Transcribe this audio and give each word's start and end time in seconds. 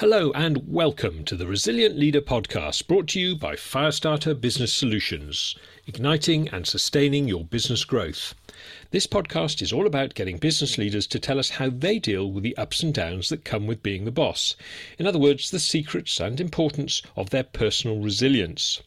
Hello 0.00 0.32
and 0.32 0.66
welcome 0.66 1.24
to 1.26 1.36
the 1.36 1.46
Resilient 1.46 1.94
Leader 1.94 2.22
podcast 2.22 2.86
brought 2.86 3.06
to 3.08 3.20
you 3.20 3.36
by 3.36 3.54
Firestarter 3.54 4.32
Business 4.32 4.72
Solutions, 4.72 5.54
igniting 5.86 6.48
and 6.48 6.66
sustaining 6.66 7.28
your 7.28 7.44
business 7.44 7.84
growth. 7.84 8.34
This 8.92 9.06
podcast 9.06 9.60
is 9.60 9.74
all 9.74 9.86
about 9.86 10.14
getting 10.14 10.38
business 10.38 10.78
leaders 10.78 11.06
to 11.08 11.18
tell 11.18 11.38
us 11.38 11.50
how 11.50 11.68
they 11.68 11.98
deal 11.98 12.32
with 12.32 12.42
the 12.44 12.56
ups 12.56 12.82
and 12.82 12.94
downs 12.94 13.28
that 13.28 13.44
come 13.44 13.66
with 13.66 13.82
being 13.82 14.06
the 14.06 14.10
boss. 14.10 14.56
In 14.98 15.06
other 15.06 15.18
words, 15.18 15.50
the 15.50 15.60
secrets 15.60 16.18
and 16.18 16.40
importance 16.40 17.02
of 17.14 17.28
their 17.28 17.44
personal 17.44 17.98
resilience. 17.98 18.80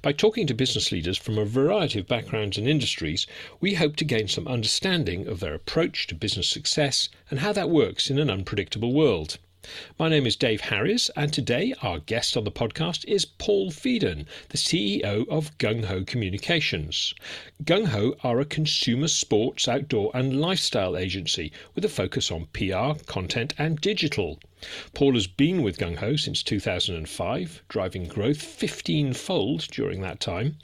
By 0.00 0.12
talking 0.12 0.46
to 0.46 0.54
business 0.54 0.90
leaders 0.90 1.18
from 1.18 1.36
a 1.36 1.44
variety 1.44 1.98
of 1.98 2.08
backgrounds 2.08 2.56
and 2.56 2.66
industries, 2.66 3.26
we 3.60 3.74
hope 3.74 3.96
to 3.96 4.04
gain 4.06 4.28
some 4.28 4.48
understanding 4.48 5.28
of 5.28 5.40
their 5.40 5.52
approach 5.52 6.06
to 6.06 6.14
business 6.14 6.48
success 6.48 7.10
and 7.28 7.40
how 7.40 7.52
that 7.52 7.68
works 7.68 8.08
in 8.08 8.18
an 8.18 8.30
unpredictable 8.30 8.94
world. 8.94 9.36
My 9.98 10.08
name 10.08 10.26
is 10.26 10.36
Dave 10.36 10.60
Harris, 10.60 11.10
and 11.16 11.32
today 11.32 11.74
our 11.80 11.98
guest 11.98 12.36
on 12.36 12.44
the 12.44 12.50
podcast 12.50 13.04
is 13.06 13.24
Paul 13.24 13.70
Phedon, 13.70 14.26
the 14.50 14.58
CEO 14.58 15.26
of 15.28 15.56
Gung 15.58 15.84
Ho 15.84 16.04
Communications. 16.04 17.14
Gung 17.62 17.86
Ho 17.86 18.14
are 18.22 18.40
a 18.40 18.44
consumer 18.44 19.08
sports, 19.08 19.66
outdoor, 19.66 20.10
and 20.12 20.40
lifestyle 20.40 20.96
agency 20.96 21.50
with 21.74 21.84
a 21.84 21.88
focus 21.88 22.30
on 22.30 22.46
PR, 22.52 23.02
content, 23.06 23.54
and 23.56 23.80
digital. 23.80 24.38
Paul 24.92 25.14
has 25.14 25.26
been 25.26 25.62
with 25.62 25.78
Gung 25.78 25.96
Ho 25.96 26.16
since 26.16 26.42
2005, 26.42 27.62
driving 27.68 28.06
growth 28.06 28.42
15 28.42 29.14
fold 29.14 29.68
during 29.70 30.00
that 30.00 30.20
time. 30.20 30.56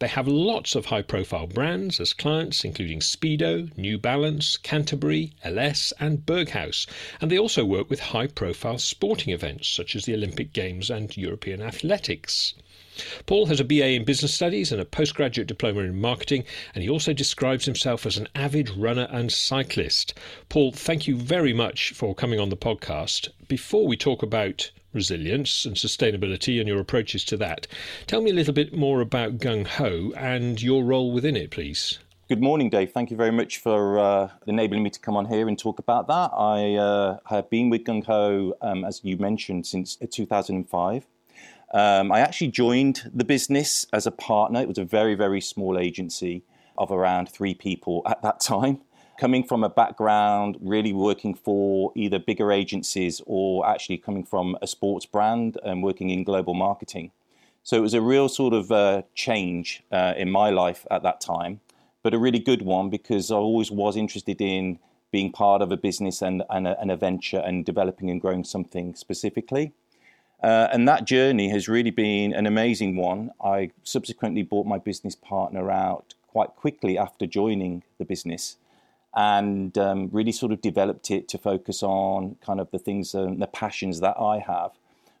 They 0.00 0.06
have 0.06 0.28
lots 0.28 0.76
of 0.76 0.86
high 0.86 1.02
profile 1.02 1.48
brands 1.48 1.98
as 1.98 2.12
clients, 2.12 2.64
including 2.64 3.00
Speedo, 3.00 3.76
New 3.76 3.98
Balance, 3.98 4.56
Canterbury, 4.56 5.32
Ellesse, 5.44 5.92
and 5.98 6.24
Berghaus, 6.24 6.86
and 7.20 7.32
they 7.32 7.38
also 7.38 7.64
work 7.64 7.90
with 7.90 7.98
high 7.98 8.28
profile 8.28 8.78
sporting 8.78 9.32
events 9.32 9.66
such 9.66 9.96
as 9.96 10.04
the 10.04 10.14
Olympic 10.14 10.52
Games 10.52 10.88
and 10.88 11.16
European 11.16 11.60
Athletics. 11.60 12.54
Paul 13.26 13.46
has 13.46 13.58
a 13.58 13.64
BA 13.64 13.90
in 13.90 14.04
Business 14.04 14.34
Studies 14.34 14.70
and 14.70 14.80
a 14.80 14.84
postgraduate 14.84 15.48
diploma 15.48 15.80
in 15.80 16.00
Marketing, 16.00 16.44
and 16.76 16.84
he 16.84 16.90
also 16.90 17.12
describes 17.12 17.64
himself 17.64 18.06
as 18.06 18.16
an 18.16 18.28
avid 18.36 18.70
runner 18.70 19.08
and 19.10 19.32
cyclist. 19.32 20.14
Paul, 20.48 20.70
thank 20.70 21.08
you 21.08 21.16
very 21.16 21.52
much 21.52 21.90
for 21.90 22.14
coming 22.14 22.38
on 22.38 22.50
the 22.50 22.56
podcast. 22.56 23.30
Before 23.48 23.86
we 23.86 23.96
talk 23.96 24.22
about 24.22 24.70
resilience 24.98 25.64
and 25.64 25.76
sustainability 25.76 26.58
and 26.58 26.66
your 26.66 26.80
approaches 26.80 27.24
to 27.24 27.36
that. 27.36 27.68
Tell 28.08 28.20
me 28.20 28.30
a 28.32 28.34
little 28.34 28.52
bit 28.52 28.74
more 28.74 29.00
about 29.00 29.38
Gung 29.38 29.64
Ho 29.78 30.12
and 30.16 30.60
your 30.60 30.82
role 30.82 31.12
within 31.12 31.36
it, 31.36 31.52
please. 31.52 32.00
Good 32.28 32.42
morning, 32.42 32.68
Dave. 32.68 32.90
Thank 32.90 33.12
you 33.12 33.16
very 33.16 33.30
much 33.30 33.58
for 33.58 34.00
uh, 34.00 34.28
enabling 34.48 34.82
me 34.82 34.90
to 34.90 34.98
come 34.98 35.16
on 35.16 35.26
here 35.26 35.46
and 35.46 35.56
talk 35.56 35.78
about 35.78 36.08
that. 36.08 36.30
I 36.36 36.74
uh, 36.74 37.18
have 37.26 37.48
been 37.48 37.70
with 37.70 37.84
Gung 37.84 38.04
Ho, 38.06 38.54
um, 38.60 38.84
as 38.84 39.00
you 39.04 39.16
mentioned, 39.16 39.66
since 39.66 39.94
2005. 39.94 41.06
Um, 41.72 42.10
I 42.10 42.18
actually 42.18 42.48
joined 42.48 43.08
the 43.14 43.24
business 43.24 43.86
as 43.92 44.04
a 44.04 44.10
partner. 44.10 44.60
It 44.60 44.68
was 44.68 44.78
a 44.78 44.84
very, 44.84 45.14
very 45.14 45.40
small 45.40 45.78
agency 45.78 46.42
of 46.76 46.90
around 46.90 47.28
three 47.28 47.54
people 47.54 48.02
at 48.04 48.20
that 48.22 48.40
time 48.52 48.80
coming 49.18 49.42
from 49.42 49.64
a 49.64 49.68
background 49.68 50.56
really 50.60 50.92
working 50.92 51.34
for 51.34 51.92
either 51.96 52.18
bigger 52.18 52.52
agencies 52.52 53.20
or 53.26 53.68
actually 53.68 53.98
coming 53.98 54.24
from 54.24 54.56
a 54.62 54.66
sports 54.66 55.04
brand 55.04 55.58
and 55.64 55.82
working 55.82 56.08
in 56.08 56.22
global 56.22 56.54
marketing. 56.54 57.10
So 57.64 57.76
it 57.76 57.80
was 57.80 57.94
a 57.94 58.00
real 58.00 58.28
sort 58.28 58.54
of 58.54 58.70
uh, 58.70 59.02
change 59.14 59.82
uh, 59.90 60.14
in 60.16 60.30
my 60.30 60.50
life 60.50 60.86
at 60.90 61.02
that 61.02 61.20
time, 61.20 61.60
but 62.02 62.14
a 62.14 62.18
really 62.18 62.38
good 62.38 62.62
one 62.62 62.88
because 62.90 63.30
I 63.30 63.34
always 63.34 63.70
was 63.70 63.96
interested 63.96 64.40
in 64.40 64.78
being 65.10 65.32
part 65.32 65.62
of 65.62 65.72
a 65.72 65.76
business 65.76 66.22
and, 66.22 66.44
and, 66.48 66.68
a, 66.68 66.80
and 66.80 66.90
a 66.90 66.96
venture 66.96 67.38
and 67.38 67.64
developing 67.64 68.10
and 68.10 68.20
growing 68.20 68.44
something 68.44 68.94
specifically. 68.94 69.72
Uh, 70.42 70.68
and 70.72 70.86
that 70.86 71.04
journey 71.04 71.48
has 71.50 71.66
really 71.66 71.90
been 71.90 72.32
an 72.32 72.46
amazing 72.46 72.94
one. 72.96 73.32
I 73.42 73.72
subsequently 73.82 74.44
bought 74.44 74.66
my 74.66 74.78
business 74.78 75.16
partner 75.16 75.72
out 75.72 76.14
quite 76.28 76.50
quickly 76.50 76.96
after 76.96 77.26
joining 77.26 77.82
the 77.98 78.04
business 78.04 78.56
and 79.18 79.76
um, 79.78 80.08
really 80.12 80.30
sort 80.30 80.52
of 80.52 80.60
developed 80.60 81.10
it 81.10 81.26
to 81.26 81.36
focus 81.36 81.82
on 81.82 82.36
kind 82.40 82.60
of 82.60 82.70
the 82.70 82.78
things 82.78 83.14
and 83.14 83.42
the 83.42 83.48
passions 83.48 83.98
that 83.98 84.14
I 84.16 84.38
have, 84.38 84.70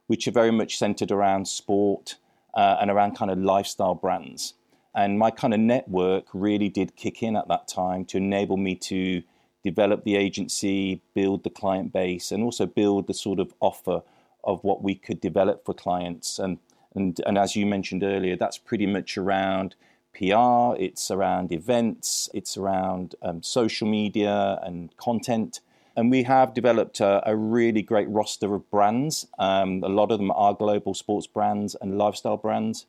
which 0.06 0.28
are 0.28 0.30
very 0.30 0.52
much 0.52 0.78
centered 0.78 1.10
around 1.10 1.48
sport 1.48 2.14
uh, 2.54 2.76
and 2.80 2.92
around 2.92 3.16
kind 3.16 3.28
of 3.28 3.38
lifestyle 3.38 3.96
brands. 3.96 4.54
And 4.94 5.18
my 5.18 5.32
kind 5.32 5.52
of 5.52 5.58
network 5.58 6.26
really 6.32 6.68
did 6.68 6.94
kick 6.94 7.24
in 7.24 7.34
at 7.34 7.48
that 7.48 7.66
time 7.66 8.04
to 8.06 8.18
enable 8.18 8.56
me 8.56 8.76
to 8.76 9.24
develop 9.64 10.04
the 10.04 10.14
agency, 10.14 11.02
build 11.12 11.42
the 11.42 11.50
client 11.50 11.92
base, 11.92 12.30
and 12.30 12.44
also 12.44 12.66
build 12.66 13.08
the 13.08 13.14
sort 13.14 13.40
of 13.40 13.52
offer 13.58 14.02
of 14.44 14.62
what 14.62 14.80
we 14.80 14.94
could 14.94 15.20
develop 15.20 15.64
for 15.64 15.74
clients. 15.74 16.38
And 16.38 16.58
and 16.94 17.20
and 17.26 17.36
as 17.36 17.56
you 17.56 17.66
mentioned 17.66 18.04
earlier, 18.04 18.36
that's 18.36 18.58
pretty 18.58 18.86
much 18.86 19.18
around 19.18 19.74
PR, 20.18 20.74
it's 20.82 21.12
around 21.12 21.52
events, 21.52 22.28
it's 22.34 22.56
around 22.56 23.14
um, 23.22 23.40
social 23.42 23.86
media 23.88 24.58
and 24.64 24.96
content. 24.96 25.60
And 25.96 26.10
we 26.10 26.24
have 26.24 26.54
developed 26.54 27.00
a, 27.00 27.22
a 27.28 27.36
really 27.36 27.82
great 27.82 28.08
roster 28.08 28.52
of 28.54 28.68
brands. 28.70 29.26
Um, 29.38 29.82
a 29.84 29.88
lot 29.88 30.10
of 30.10 30.18
them 30.18 30.32
are 30.32 30.54
global 30.54 30.94
sports 30.94 31.26
brands 31.26 31.76
and 31.80 31.98
lifestyle 31.98 32.36
brands. 32.36 32.86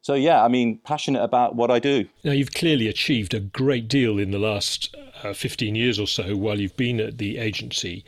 So, 0.00 0.14
yeah, 0.14 0.44
I 0.44 0.48
mean, 0.48 0.78
passionate 0.84 1.22
about 1.22 1.56
what 1.56 1.70
I 1.70 1.80
do. 1.80 2.08
Now, 2.22 2.32
you've 2.32 2.54
clearly 2.54 2.86
achieved 2.86 3.34
a 3.34 3.40
great 3.40 3.88
deal 3.88 4.18
in 4.18 4.30
the 4.30 4.38
last 4.38 4.94
uh, 5.24 5.32
15 5.32 5.74
years 5.74 5.98
or 5.98 6.06
so 6.06 6.36
while 6.36 6.60
you've 6.60 6.76
been 6.76 7.00
at 7.00 7.18
the 7.18 7.38
agency. 7.38 8.04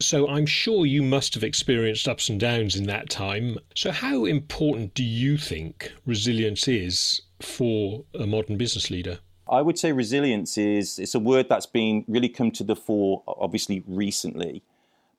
So 0.00 0.28
I'm 0.28 0.46
sure 0.46 0.86
you 0.86 1.02
must 1.02 1.34
have 1.34 1.42
experienced 1.42 2.06
ups 2.06 2.28
and 2.28 2.38
downs 2.38 2.76
in 2.76 2.84
that 2.84 3.10
time. 3.10 3.58
So, 3.74 3.90
how 3.90 4.26
important 4.26 4.94
do 4.94 5.02
you 5.02 5.36
think 5.36 5.92
resilience 6.06 6.68
is 6.68 7.22
for 7.40 8.04
a 8.14 8.26
modern 8.26 8.56
business 8.56 8.90
leader? 8.90 9.18
I 9.50 9.62
would 9.62 9.78
say 9.78 9.92
resilience 9.92 10.58
is 10.58 10.98
it's 10.98 11.14
a 11.14 11.20
word 11.20 11.48
that's 11.48 11.66
been 11.66 12.04
really 12.06 12.28
come 12.28 12.50
to 12.52 12.64
the 12.64 12.76
fore, 12.76 13.22
obviously 13.26 13.82
recently, 13.86 14.62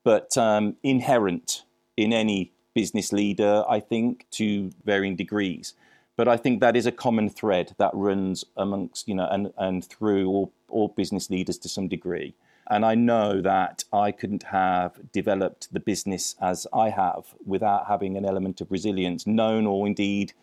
but 0.04 0.38
um, 0.38 0.76
inherent 0.84 1.64
in 1.98 2.14
any 2.14 2.52
business 2.74 3.12
leader, 3.12 3.64
I 3.68 3.80
think, 3.80 4.28
to 4.32 4.72
varying 4.86 5.16
degrees. 5.16 5.74
But 6.16 6.28
I 6.28 6.38
think 6.38 6.60
that 6.60 6.76
is 6.76 6.86
a 6.86 6.92
common 6.92 7.30
thread 7.30 7.74
that 7.78 7.92
runs 7.94 8.44
amongst, 8.58 9.08
you 9.08 9.16
know, 9.16 9.28
and, 9.32 9.52
and 9.58 9.84
through 9.84 10.28
all, 10.28 10.54
all 10.70 10.90
business 10.90 11.30
leaders 11.30 11.58
to 11.60 11.70
some 11.70 11.88
degree. 11.88 12.36
And 12.70 12.86
I 12.86 12.94
know 12.94 13.42
that 13.42 13.84
I 13.92 14.12
couldn't 14.12 14.44
have 14.44 15.12
developed 15.12 15.74
the 15.74 15.80
business 15.80 16.36
as 16.40 16.68
I 16.72 16.90
have 16.90 17.34
without 17.46 17.88
having 17.88 18.16
an 18.16 18.26
element 18.26 18.62
of 18.62 18.70
resilience, 18.70 19.26
known 19.26 19.66
or 19.66 19.88
indeed 19.88 20.34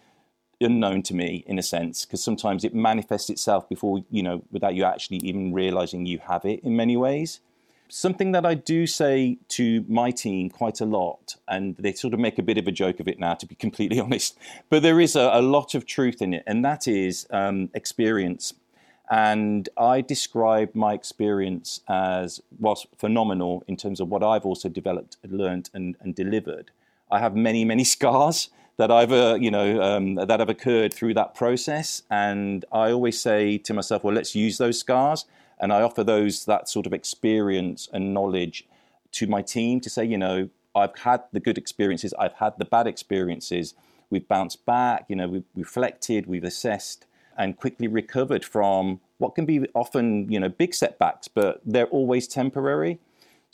unknown 0.61 1.03
to 1.03 1.15
me 1.15 1.45
in 1.47 1.59
a 1.59 1.63
sense 1.63 2.05
because 2.05 2.23
sometimes 2.23 2.65
it 2.65 2.75
manifests 2.75 3.31
itself 3.31 3.69
before 3.69 4.05
you 4.11 4.23
know 4.23 4.43
without 4.51 4.75
you 4.75 4.85
actually 4.85 5.19
even 5.19 5.53
realizing 5.53 6.07
you 6.07 6.19
have 6.19 6.45
it 6.45 6.61
in 6.63 6.77
many 6.77 6.97
ways. 6.97 7.41
Something 7.89 8.33
that 8.33 8.45
i 8.45 8.55
do 8.55 8.87
say 8.87 9.39
to 9.49 9.85
my 9.89 10.11
team 10.11 10.51
quite 10.51 10.81
a 10.81 10.85
lot 10.85 11.37
and 11.47 11.77
they 11.77 11.93
sort 11.93 12.15
of 12.15 12.21
make 12.21 12.39
a 12.39 12.43
bit 12.43 12.59
of 12.59 12.67
a 12.67 12.73
joke 12.73 12.99
of 12.99 13.07
it 13.07 13.21
now 13.21 13.35
to 13.35 13.47
be 13.47 13.55
completely 13.67 14.01
honest 14.01 14.37
but 14.71 14.83
there 14.83 15.01
is 15.01 15.15
a, 15.15 15.31
a 15.33 15.43
lot 15.43 15.75
of 15.75 15.87
truth 15.87 16.21
in 16.21 16.35
it 16.35 16.43
and 16.47 16.65
that 16.65 16.89
is 16.89 17.27
um, 17.31 17.71
experience. 17.75 18.55
And 19.09 19.69
i 19.77 20.01
describe 20.01 20.75
my 20.75 20.95
experience 20.95 21.81
as 21.87 22.41
was 22.59 22.87
phenomenal 22.99 23.63
in 23.69 23.77
terms 23.77 24.01
of 24.01 24.09
what 24.09 24.25
i've 24.25 24.45
also 24.45 24.69
developed 24.69 25.17
and 25.23 25.33
learned 25.33 25.71
and, 25.73 25.95
and 26.01 26.17
delivered 26.17 26.73
i 27.09 27.21
have 27.21 27.37
many 27.37 27.65
many 27.65 27.85
scars 27.95 28.51
that 28.79 28.91
I've 28.91 29.13
uh, 29.13 29.39
you 29.41 29.51
know 29.51 29.81
um, 29.83 30.15
that 30.17 30.41
have 30.41 30.49
occurred 30.49 30.93
through 30.93 31.15
that 31.15 31.35
process. 31.35 32.03
And 32.11 32.65
I 32.73 32.91
always 32.91 33.21
say 33.21 33.59
to 33.59 33.75
myself, 33.75 34.05
well, 34.05 34.15
let's 34.15 34.35
use 34.35 34.59
those 34.59 34.79
scars, 34.79 35.25
and 35.59 35.73
I 35.73 35.83
offer 35.83 36.05
those 36.05 36.45
that 36.47 36.69
sort 36.69 36.87
of 36.87 36.93
experience 36.93 37.89
and 37.93 38.13
knowledge 38.13 38.67
to 39.13 39.27
my 39.27 39.43
team 39.43 39.81
to 39.81 39.91
say, 39.91 40.05
you 40.05 40.19
know, 40.19 40.51
I've 40.75 40.97
had 40.99 41.23
the 41.33 41.41
good 41.41 41.57
experiences, 41.59 42.13
I've 42.19 42.35
had 42.35 42.55
the 42.59 42.65
bad 42.65 42.87
experiences. 42.87 43.75
We've 44.09 44.29
bounced 44.29 44.65
back, 44.67 45.07
you 45.09 45.17
know, 45.17 45.27
we've 45.27 45.45
reflected, 45.57 46.27
we've 46.27 46.45
assessed, 46.45 47.07
and 47.37 47.57
quickly 47.57 47.89
recovered 47.89 48.45
from 48.45 49.01
what 49.19 49.35
can 49.35 49.47
be 49.47 49.67
often, 49.75 50.31
you 50.31 50.39
know, 50.39 50.49
big 50.49 50.75
setbacks, 50.75 51.29
but 51.29 51.61
they're 51.65 51.87
always 51.87 52.29
temporary. 52.29 53.01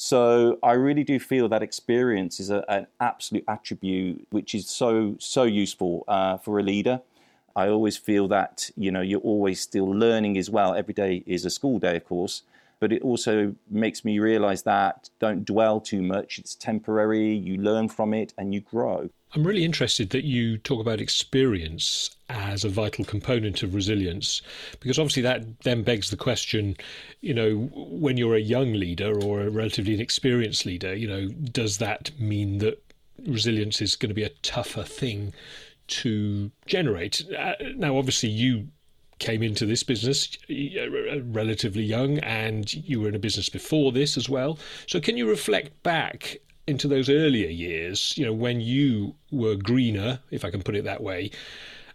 So 0.05 0.59
I 0.65 0.73
really 0.73 1.05
do 1.05 1.21
feel 1.21 1.49
that 1.51 1.63
experience 1.63 2.41
is 2.41 2.51
a, 2.51 2.69
an 2.69 2.89
absolute 2.99 3.45
attribute 3.47 4.27
which 4.31 4.53
is 4.53 4.69
so 4.69 5.15
so 5.21 5.45
useful 5.45 6.03
uh, 6.09 6.39
for 6.39 6.59
a 6.59 6.63
leader. 6.65 7.01
I 7.55 7.69
always 7.69 7.97
feel 7.97 8.27
that 8.27 8.69
you 8.77 8.91
know 8.91 9.01
you're 9.01 9.21
always 9.21 9.61
still 9.61 9.89
learning 9.89 10.39
as 10.39 10.51
well. 10.51 10.75
Every 10.75 10.93
day 10.93 11.23
is 11.25 11.45
a 11.45 11.51
school 11.51 11.79
day, 11.79 11.99
of 11.99 12.05
course, 12.05 12.43
but 12.81 12.93
it 12.93 13.03
also 13.03 13.55
makes 13.71 14.05
me 14.05 14.19
realize 14.19 14.65
that 14.65 15.09
don't 15.21 15.45
dwell 15.45 15.81
too 15.81 16.03
much. 16.03 16.41
It's 16.41 16.57
temporary. 16.57 17.33
You 17.33 17.59
learn 17.59 17.89
from 17.89 18.13
it 18.13 18.35
and 18.37 18.53
you 18.53 18.61
grow. 18.61 19.09
I'm 19.35 19.47
really 19.47 19.65
interested 19.65 20.11
that 20.11 20.25
you 20.25 20.59
talk 20.59 20.81
about 20.81 21.01
experience 21.01 22.11
as 22.29 22.65
a 22.65 22.69
vital 22.69 23.05
component 23.05 23.63
of 23.63 23.75
resilience, 23.75 24.43
because 24.81 24.99
obviously 24.99 25.23
that 25.23 25.61
then 25.61 25.83
begs 25.83 26.11
the 26.11 26.17
question, 26.17 26.77
you 27.21 27.33
know, 27.33 27.71
when 27.75 28.19
you're 28.19 28.35
a 28.35 28.41
young 28.41 28.75
leader 28.75 29.19
or 29.23 29.41
a 29.41 29.51
relatively 29.51 29.95
inexperienced 29.95 30.67
leader, 30.67 30.95
you 30.95 31.09
know, 31.09 31.29
does 31.29 31.79
that 31.79 32.11
mean 32.21 32.59
that 32.59 32.83
resilience 33.27 33.81
is 33.81 33.97
going 33.97 34.11
to 34.11 34.15
be 34.15 34.25
a 34.25 34.29
tougher 34.43 34.83
thing 34.83 35.33
to 35.87 36.51
generate? 36.67 37.25
Uh, 37.39 37.55
now, 37.77 37.97
obviously, 37.97 38.29
you 38.29 38.69
came 39.19 39.43
into 39.43 39.65
this 39.65 39.83
business 39.83 40.37
uh, 40.51 41.23
relatively 41.23 41.85
young 41.85 42.19
and 42.19 42.75
you 42.75 43.01
were 43.01 43.09
in 43.09 43.15
a 43.15 43.21
business 43.21 43.49
before 43.49 43.93
this 43.93 44.17
as 44.17 44.29
well. 44.29 44.59
So, 44.87 45.01
can 45.01 45.17
you 45.17 45.29
reflect 45.29 45.83
back 45.83 46.39
into 46.73 46.89
those 46.89 47.11
earlier 47.11 47.51
years, 47.51 48.15
you 48.17 48.25
know, 48.25 48.33
when 48.33 48.61
you 48.61 49.15
were 49.31 49.55
greener, 49.55 50.21
if 50.31 50.43
I 50.43 50.51
can 50.51 50.63
put 50.63 50.75
it 50.75 50.85
that 50.85 51.03
way, 51.03 51.31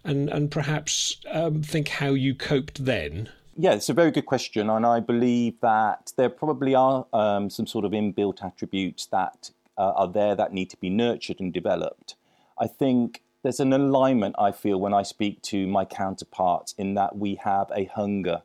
and 0.03 0.29
and 0.29 0.49
perhaps 0.49 1.17
um, 1.31 1.63
think 1.63 1.87
how 1.89 2.09
you 2.09 2.33
coped 2.35 2.85
then. 2.85 3.29
Yeah, 3.57 3.73
it's 3.73 3.89
a 3.89 3.93
very 3.93 4.11
good 4.11 4.27
question, 4.27 4.69
and 4.69 4.85
I 4.85 4.99
believe 4.99 5.59
that 5.61 6.13
there 6.15 6.29
probably 6.29 6.75
are 6.75 7.07
um, 7.11 7.49
some 7.49 7.65
sort 7.65 7.85
of 7.85 7.91
inbuilt 7.91 8.45
attributes 8.45 9.07
that 9.07 9.49
uh, 9.77 9.93
are 10.01 10.07
there 10.07 10.35
that 10.35 10.53
need 10.53 10.69
to 10.69 10.77
be 10.77 10.91
nurtured 10.91 11.39
and 11.39 11.51
developed. 11.51 12.15
I 12.59 12.67
think 12.67 13.23
there's 13.41 13.59
an 13.59 13.73
alignment 13.73 14.35
I 14.37 14.51
feel 14.51 14.79
when 14.79 14.93
I 14.93 15.01
speak 15.01 15.41
to 15.53 15.65
my 15.65 15.85
counterparts 15.85 16.75
in 16.77 16.93
that 16.93 17.17
we 17.17 17.35
have 17.43 17.71
a 17.75 17.85
hunger 17.85 18.43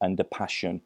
and 0.00 0.18
a 0.20 0.24
passion 0.24 0.80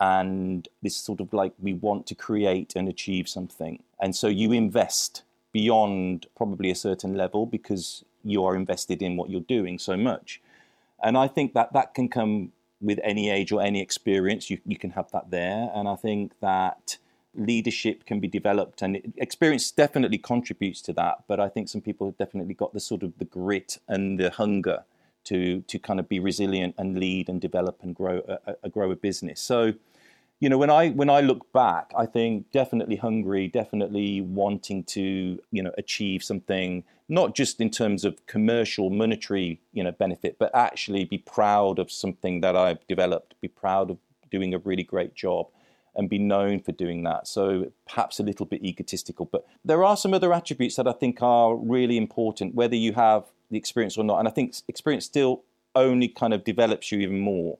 and 0.00 0.68
this 0.82 0.96
sort 0.96 1.20
of 1.20 1.32
like 1.32 1.52
we 1.58 1.74
want 1.74 2.06
to 2.06 2.14
create 2.14 2.74
and 2.76 2.88
achieve 2.88 3.28
something. 3.28 3.82
And 4.00 4.14
so 4.14 4.28
you 4.28 4.52
invest 4.52 5.22
beyond 5.52 6.26
probably 6.36 6.70
a 6.70 6.74
certain 6.74 7.14
level 7.14 7.46
because 7.46 8.04
you 8.24 8.44
are 8.44 8.54
invested 8.54 9.02
in 9.02 9.16
what 9.16 9.30
you're 9.30 9.40
doing 9.40 9.78
so 9.78 9.96
much. 9.96 10.40
And 11.02 11.16
I 11.16 11.28
think 11.28 11.54
that 11.54 11.72
that 11.72 11.94
can 11.94 12.08
come 12.08 12.52
with 12.80 13.00
any 13.02 13.30
age 13.30 13.50
or 13.50 13.60
any 13.60 13.80
experience. 13.80 14.50
You, 14.50 14.58
you 14.64 14.76
can 14.76 14.90
have 14.90 15.10
that 15.12 15.30
there. 15.30 15.70
And 15.74 15.88
I 15.88 15.96
think 15.96 16.32
that 16.40 16.98
leadership 17.34 18.04
can 18.04 18.20
be 18.20 18.28
developed 18.28 18.82
and 18.82 19.12
experience 19.16 19.70
definitely 19.70 20.18
contributes 20.18 20.80
to 20.82 20.92
that. 20.94 21.24
But 21.26 21.40
I 21.40 21.48
think 21.48 21.68
some 21.68 21.80
people 21.80 22.06
have 22.06 22.18
definitely 22.18 22.54
got 22.54 22.72
the 22.72 22.80
sort 22.80 23.02
of 23.02 23.18
the 23.18 23.24
grit 23.24 23.78
and 23.88 24.18
the 24.18 24.30
hunger 24.30 24.84
to, 25.28 25.60
to 25.62 25.78
kind 25.78 26.00
of 26.00 26.08
be 26.08 26.20
resilient 26.20 26.74
and 26.78 26.98
lead 26.98 27.28
and 27.28 27.40
develop 27.40 27.78
and 27.82 27.94
grow 27.94 28.22
a, 28.46 28.54
a 28.64 28.68
grow 28.68 28.90
a 28.90 28.96
business. 28.96 29.40
So 29.40 29.74
you 30.40 30.48
know 30.48 30.58
when 30.58 30.70
i 30.70 30.90
when 30.90 31.10
i 31.10 31.20
look 31.20 31.52
back 31.52 31.90
i 31.96 32.06
think 32.06 32.50
definitely 32.52 32.96
hungry 32.96 33.48
definitely 33.48 34.20
wanting 34.20 34.84
to 34.84 35.38
you 35.50 35.62
know 35.62 35.72
achieve 35.78 36.22
something 36.22 36.84
not 37.08 37.34
just 37.34 37.60
in 37.60 37.70
terms 37.70 38.04
of 38.04 38.24
commercial 38.26 38.90
monetary 38.90 39.60
you 39.72 39.82
know 39.82 39.92
benefit 39.92 40.36
but 40.38 40.54
actually 40.54 41.04
be 41.04 41.18
proud 41.18 41.78
of 41.78 41.90
something 41.90 42.40
that 42.40 42.56
i've 42.56 42.86
developed 42.86 43.34
be 43.40 43.48
proud 43.48 43.90
of 43.90 43.98
doing 44.30 44.54
a 44.54 44.58
really 44.58 44.84
great 44.84 45.14
job 45.14 45.46
and 45.96 46.08
be 46.08 46.18
known 46.18 46.60
for 46.60 46.72
doing 46.72 47.02
that 47.02 47.26
so 47.26 47.72
perhaps 47.88 48.20
a 48.20 48.22
little 48.22 48.46
bit 48.46 48.62
egotistical 48.62 49.26
but 49.26 49.44
there 49.64 49.82
are 49.82 49.96
some 49.96 50.14
other 50.14 50.32
attributes 50.32 50.76
that 50.76 50.86
i 50.86 50.92
think 50.92 51.20
are 51.20 51.56
really 51.56 51.96
important 51.96 52.54
whether 52.54 52.76
you 52.76 52.92
have 52.92 53.24
the 53.50 53.58
experience 53.58 53.96
or 53.98 54.04
not 54.04 54.18
and 54.18 54.28
i 54.28 54.30
think 54.30 54.54
experience 54.68 55.04
still 55.04 55.42
only 55.74 56.08
kind 56.08 56.34
of 56.34 56.44
develops 56.44 56.90
you 56.90 56.98
even 56.98 57.20
more 57.20 57.58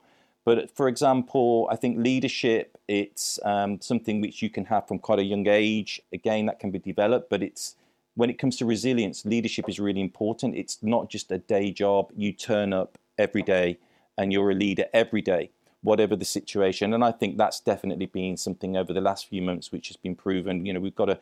but 0.48 0.74
for 0.74 0.88
example, 0.88 1.68
I 1.70 1.76
think 1.76 1.98
leadership, 1.98 2.78
it's 2.88 3.38
um, 3.44 3.82
something 3.82 4.22
which 4.22 4.40
you 4.40 4.48
can 4.48 4.64
have 4.64 4.88
from 4.88 4.98
quite 4.98 5.18
a 5.18 5.22
young 5.22 5.46
age. 5.46 6.00
Again, 6.10 6.46
that 6.46 6.58
can 6.58 6.70
be 6.70 6.78
developed, 6.78 7.28
but 7.28 7.42
it's 7.42 7.76
when 8.14 8.30
it 8.30 8.38
comes 8.38 8.56
to 8.56 8.64
resilience, 8.64 9.26
leadership 9.26 9.68
is 9.68 9.78
really 9.78 10.00
important. 10.00 10.56
It's 10.56 10.78
not 10.82 11.10
just 11.10 11.30
a 11.30 11.36
day 11.36 11.70
job. 11.70 12.10
You 12.16 12.32
turn 12.32 12.72
up 12.72 12.96
every 13.18 13.42
day 13.42 13.76
and 14.16 14.32
you're 14.32 14.50
a 14.50 14.54
leader 14.54 14.86
every 14.94 15.20
day, 15.20 15.50
whatever 15.82 16.16
the 16.16 16.24
situation. 16.24 16.94
And 16.94 17.04
I 17.04 17.12
think 17.12 17.36
that's 17.36 17.60
definitely 17.60 18.06
been 18.06 18.38
something 18.38 18.74
over 18.74 18.94
the 18.94 19.02
last 19.02 19.28
few 19.28 19.42
months 19.42 19.70
which 19.70 19.88
has 19.88 19.98
been 19.98 20.16
proven. 20.16 20.64
You 20.64 20.72
know, 20.72 20.80
we've 20.80 20.96
got 20.96 21.10
to 21.12 21.18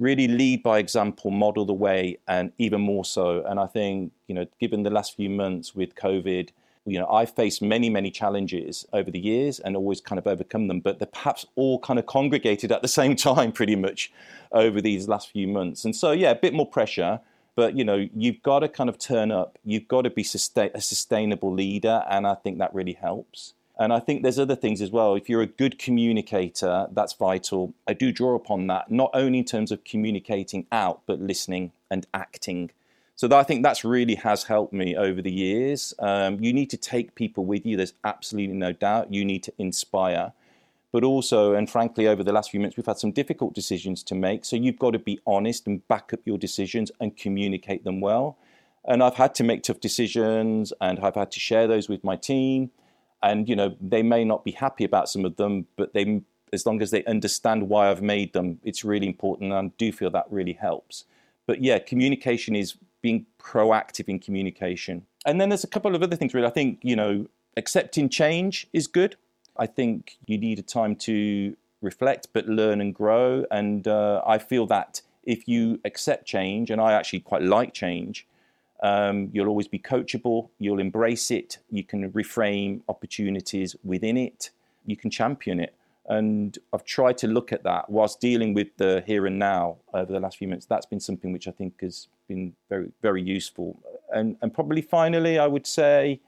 really 0.00 0.26
lead 0.26 0.62
by 0.62 0.78
example, 0.78 1.30
model 1.30 1.64
the 1.64 1.74
way, 1.74 2.18
and 2.26 2.52
even 2.58 2.80
more 2.80 3.04
so. 3.04 3.44
And 3.44 3.60
I 3.60 3.66
think, 3.66 4.12
you 4.26 4.34
know, 4.34 4.46
given 4.58 4.82
the 4.82 4.90
last 4.90 5.14
few 5.14 5.30
months 5.30 5.74
with 5.74 5.94
COVID, 5.94 6.48
you 6.86 6.98
know, 6.98 7.06
I've 7.06 7.30
faced 7.30 7.60
many, 7.60 7.90
many 7.90 8.10
challenges 8.10 8.86
over 8.92 9.10
the 9.10 9.18
years 9.20 9.60
and 9.60 9.76
always 9.76 10.00
kind 10.00 10.18
of 10.18 10.26
overcome 10.26 10.66
them, 10.66 10.80
but 10.80 10.98
they're 10.98 11.06
perhaps 11.06 11.46
all 11.54 11.78
kind 11.78 11.98
of 11.98 12.06
congregated 12.06 12.72
at 12.72 12.82
the 12.82 12.88
same 13.00 13.14
time 13.14 13.52
pretty 13.52 13.76
much 13.76 14.10
over 14.50 14.80
these 14.80 15.06
last 15.06 15.30
few 15.30 15.46
months. 15.46 15.84
And 15.84 15.94
so, 15.94 16.12
yeah, 16.12 16.30
a 16.30 16.36
bit 16.36 16.54
more 16.54 16.66
pressure, 16.66 17.20
but 17.54 17.76
you 17.76 17.84
know, 17.84 18.08
you've 18.14 18.42
got 18.42 18.60
to 18.60 18.68
kind 18.68 18.88
of 18.88 18.98
turn 18.98 19.30
up. 19.30 19.58
You've 19.64 19.86
got 19.86 20.02
to 20.02 20.10
be 20.10 20.24
sustain- 20.24 20.70
a 20.74 20.80
sustainable 20.80 21.52
leader, 21.52 22.04
and 22.08 22.26
I 22.26 22.34
think 22.34 22.58
that 22.58 22.74
really 22.74 22.94
helps. 22.94 23.54
And 23.80 23.92
I 23.92 23.98
think 23.98 24.22
there's 24.22 24.38
other 24.38 24.54
things 24.54 24.80
as 24.80 24.92
well. 24.92 25.16
If 25.16 25.28
you're 25.28 25.42
a 25.42 25.46
good 25.46 25.78
communicator, 25.78 26.86
that's 26.92 27.14
vital. 27.14 27.74
I 27.88 27.94
do 27.94 28.12
draw 28.12 28.36
upon 28.36 28.68
that, 28.68 28.92
not 28.92 29.10
only 29.14 29.38
in 29.38 29.44
terms 29.44 29.72
of 29.72 29.82
communicating 29.82 30.66
out, 30.70 31.00
but 31.06 31.18
listening 31.18 31.72
and 31.90 32.06
acting 32.14 32.70
so 33.20 33.28
I 33.36 33.42
think 33.42 33.62
that's 33.62 33.84
really 33.84 34.14
has 34.14 34.44
helped 34.44 34.72
me 34.72 34.96
over 34.96 35.20
the 35.20 35.30
years. 35.30 35.92
Um, 35.98 36.42
you 36.42 36.54
need 36.54 36.70
to 36.70 36.78
take 36.78 37.14
people 37.14 37.44
with 37.44 37.66
you. 37.66 37.76
There's 37.76 37.92
absolutely 38.02 38.56
no 38.56 38.72
doubt. 38.72 39.12
You 39.12 39.26
need 39.26 39.42
to 39.42 39.52
inspire, 39.58 40.32
but 40.90 41.04
also, 41.04 41.52
and 41.52 41.68
frankly, 41.68 42.08
over 42.08 42.24
the 42.24 42.32
last 42.32 42.50
few 42.50 42.60
months, 42.60 42.78
we've 42.78 42.86
had 42.86 42.96
some 42.96 43.12
difficult 43.12 43.52
decisions 43.52 44.02
to 44.04 44.14
make. 44.14 44.46
So 44.46 44.56
you've 44.56 44.78
got 44.78 44.92
to 44.92 44.98
be 44.98 45.20
honest 45.26 45.66
and 45.66 45.86
back 45.86 46.14
up 46.14 46.20
your 46.24 46.38
decisions 46.38 46.90
and 46.98 47.14
communicate 47.14 47.84
them 47.84 48.00
well. 48.00 48.38
And 48.86 49.02
I've 49.02 49.16
had 49.16 49.34
to 49.34 49.44
make 49.44 49.64
tough 49.64 49.80
decisions, 49.80 50.72
and 50.80 50.98
I've 51.00 51.16
had 51.16 51.30
to 51.32 51.40
share 51.40 51.66
those 51.66 51.90
with 51.90 52.02
my 52.02 52.16
team. 52.16 52.70
And 53.22 53.48
you 53.48 53.56
know, 53.56 53.76
they 53.80 54.02
may 54.02 54.24
not 54.24 54.44
be 54.44 54.52
happy 54.52 54.84
about 54.84 55.08
some 55.08 55.24
of 55.24 55.36
them, 55.36 55.66
but 55.76 55.92
they, 55.94 56.22
as 56.52 56.66
long 56.66 56.80
as 56.82 56.90
they 56.90 57.04
understand 57.04 57.68
why 57.68 57.90
I've 57.90 58.02
made 58.02 58.32
them, 58.32 58.60
it's 58.64 58.84
really 58.84 59.06
important. 59.06 59.52
And 59.52 59.68
I 59.68 59.72
do 59.76 59.92
feel 59.92 60.10
that 60.10 60.26
really 60.30 60.54
helps. 60.54 61.04
But 61.46 61.62
yeah, 61.62 61.78
communication 61.78 62.54
is 62.56 62.76
being 63.02 63.26
proactive 63.38 64.08
in 64.08 64.18
communication. 64.18 65.06
And 65.26 65.40
then 65.40 65.48
there's 65.48 65.64
a 65.64 65.68
couple 65.68 65.94
of 65.94 66.02
other 66.02 66.16
things 66.16 66.34
really. 66.34 66.46
I 66.46 66.50
think, 66.50 66.78
you 66.82 66.96
know, 66.96 67.26
accepting 67.56 68.08
change 68.08 68.66
is 68.72 68.86
good. 68.86 69.16
I 69.56 69.66
think 69.66 70.16
you 70.26 70.38
need 70.38 70.58
a 70.58 70.62
time 70.62 70.96
to 70.96 71.56
reflect, 71.82 72.28
but 72.32 72.46
learn 72.46 72.80
and 72.80 72.94
grow. 72.94 73.44
And 73.50 73.86
uh, 73.86 74.22
I 74.26 74.38
feel 74.38 74.66
that 74.66 75.02
if 75.24 75.46
you 75.46 75.80
accept 75.84 76.26
change, 76.26 76.70
and 76.70 76.80
I 76.80 76.92
actually 76.92 77.20
quite 77.20 77.42
like 77.42 77.74
change, 77.74 78.26
um, 78.82 79.28
you'll 79.32 79.48
always 79.48 79.68
be 79.68 79.78
coachable, 79.78 80.48
you'll 80.58 80.80
embrace 80.80 81.30
it, 81.30 81.58
you 81.70 81.84
can 81.84 82.10
reframe 82.12 82.80
opportunities 82.88 83.76
within 83.84 84.16
it, 84.16 84.50
you 84.86 84.96
can 84.96 85.10
champion 85.10 85.60
it. 85.60 85.74
And 86.08 86.58
I've 86.72 86.84
tried 86.84 87.18
to 87.18 87.28
look 87.28 87.52
at 87.52 87.62
that 87.64 87.88
whilst 87.88 88.20
dealing 88.20 88.54
with 88.54 88.76
the 88.78 89.04
here 89.06 89.26
and 89.26 89.38
now 89.38 89.76
over 89.94 90.12
the 90.12 90.18
last 90.18 90.38
few 90.38 90.48
months. 90.48 90.66
That's 90.66 90.86
been 90.86 90.98
something 90.98 91.32
which 91.32 91.46
I 91.46 91.52
think 91.52 91.80
has 91.82 92.08
been 92.26 92.54
very, 92.68 92.90
very 93.00 93.22
useful. 93.22 93.78
And, 94.12 94.36
and 94.42 94.52
probably 94.52 94.82
finally, 94.82 95.38
I 95.38 95.46
would 95.46 95.66
say, 95.66 96.20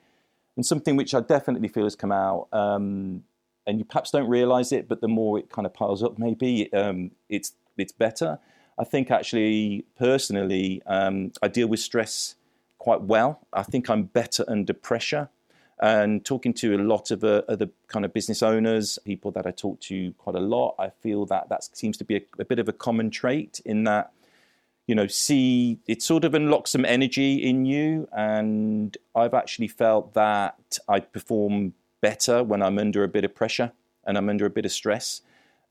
and 0.56 0.64
something 0.64 0.96
which 0.96 1.14
I 1.14 1.20
definitely 1.20 1.68
feel 1.68 1.84
has 1.84 1.96
come 1.96 2.12
out, 2.12 2.48
um, 2.52 3.24
and 3.66 3.78
you 3.78 3.84
perhaps 3.84 4.10
don't 4.10 4.28
realize 4.28 4.72
it, 4.72 4.88
but 4.88 5.00
the 5.00 5.08
more 5.08 5.38
it 5.38 5.50
kind 5.50 5.66
of 5.66 5.72
piles 5.72 6.02
up, 6.02 6.18
maybe 6.18 6.72
um, 6.72 7.12
it's 7.28 7.52
it's 7.78 7.92
better. 7.92 8.38
I 8.78 8.84
think 8.84 9.10
actually, 9.10 9.84
personally, 9.98 10.82
um, 10.86 11.32
I 11.42 11.48
deal 11.48 11.68
with 11.68 11.80
stress 11.80 12.34
quite 12.82 13.02
well. 13.02 13.38
I 13.52 13.62
think 13.62 13.88
I'm 13.88 14.02
better 14.02 14.44
under 14.48 14.74
pressure 14.74 15.28
and 15.80 16.24
talking 16.24 16.52
to 16.54 16.74
a 16.74 16.78
lot 16.78 17.12
of 17.12 17.22
uh, 17.22 17.42
other 17.48 17.68
kind 17.86 18.04
of 18.04 18.12
business 18.12 18.42
owners, 18.42 18.98
people 19.04 19.30
that 19.30 19.46
I 19.46 19.52
talk 19.52 19.78
to 19.82 20.12
quite 20.18 20.34
a 20.34 20.40
lot, 20.40 20.74
I 20.80 20.90
feel 20.90 21.24
that 21.26 21.48
that 21.48 21.62
seems 21.76 21.96
to 21.98 22.04
be 22.04 22.16
a, 22.16 22.22
a 22.40 22.44
bit 22.44 22.58
of 22.58 22.68
a 22.68 22.72
common 22.72 23.08
trait 23.10 23.60
in 23.64 23.84
that, 23.84 24.10
you 24.88 24.96
know, 24.96 25.06
see, 25.06 25.78
it 25.86 26.02
sort 26.02 26.24
of 26.24 26.34
unlocks 26.34 26.72
some 26.72 26.84
energy 26.84 27.34
in 27.36 27.66
you. 27.66 28.08
And 28.10 28.96
I've 29.14 29.34
actually 29.34 29.68
felt 29.68 30.14
that 30.14 30.76
I 30.88 30.98
perform 30.98 31.74
better 32.00 32.42
when 32.42 32.62
I'm 32.62 32.78
under 32.78 33.04
a 33.04 33.08
bit 33.08 33.24
of 33.24 33.32
pressure 33.32 33.70
and 34.04 34.18
I'm 34.18 34.28
under 34.28 34.44
a 34.44 34.50
bit 34.50 34.64
of 34.64 34.72
stress. 34.72 35.22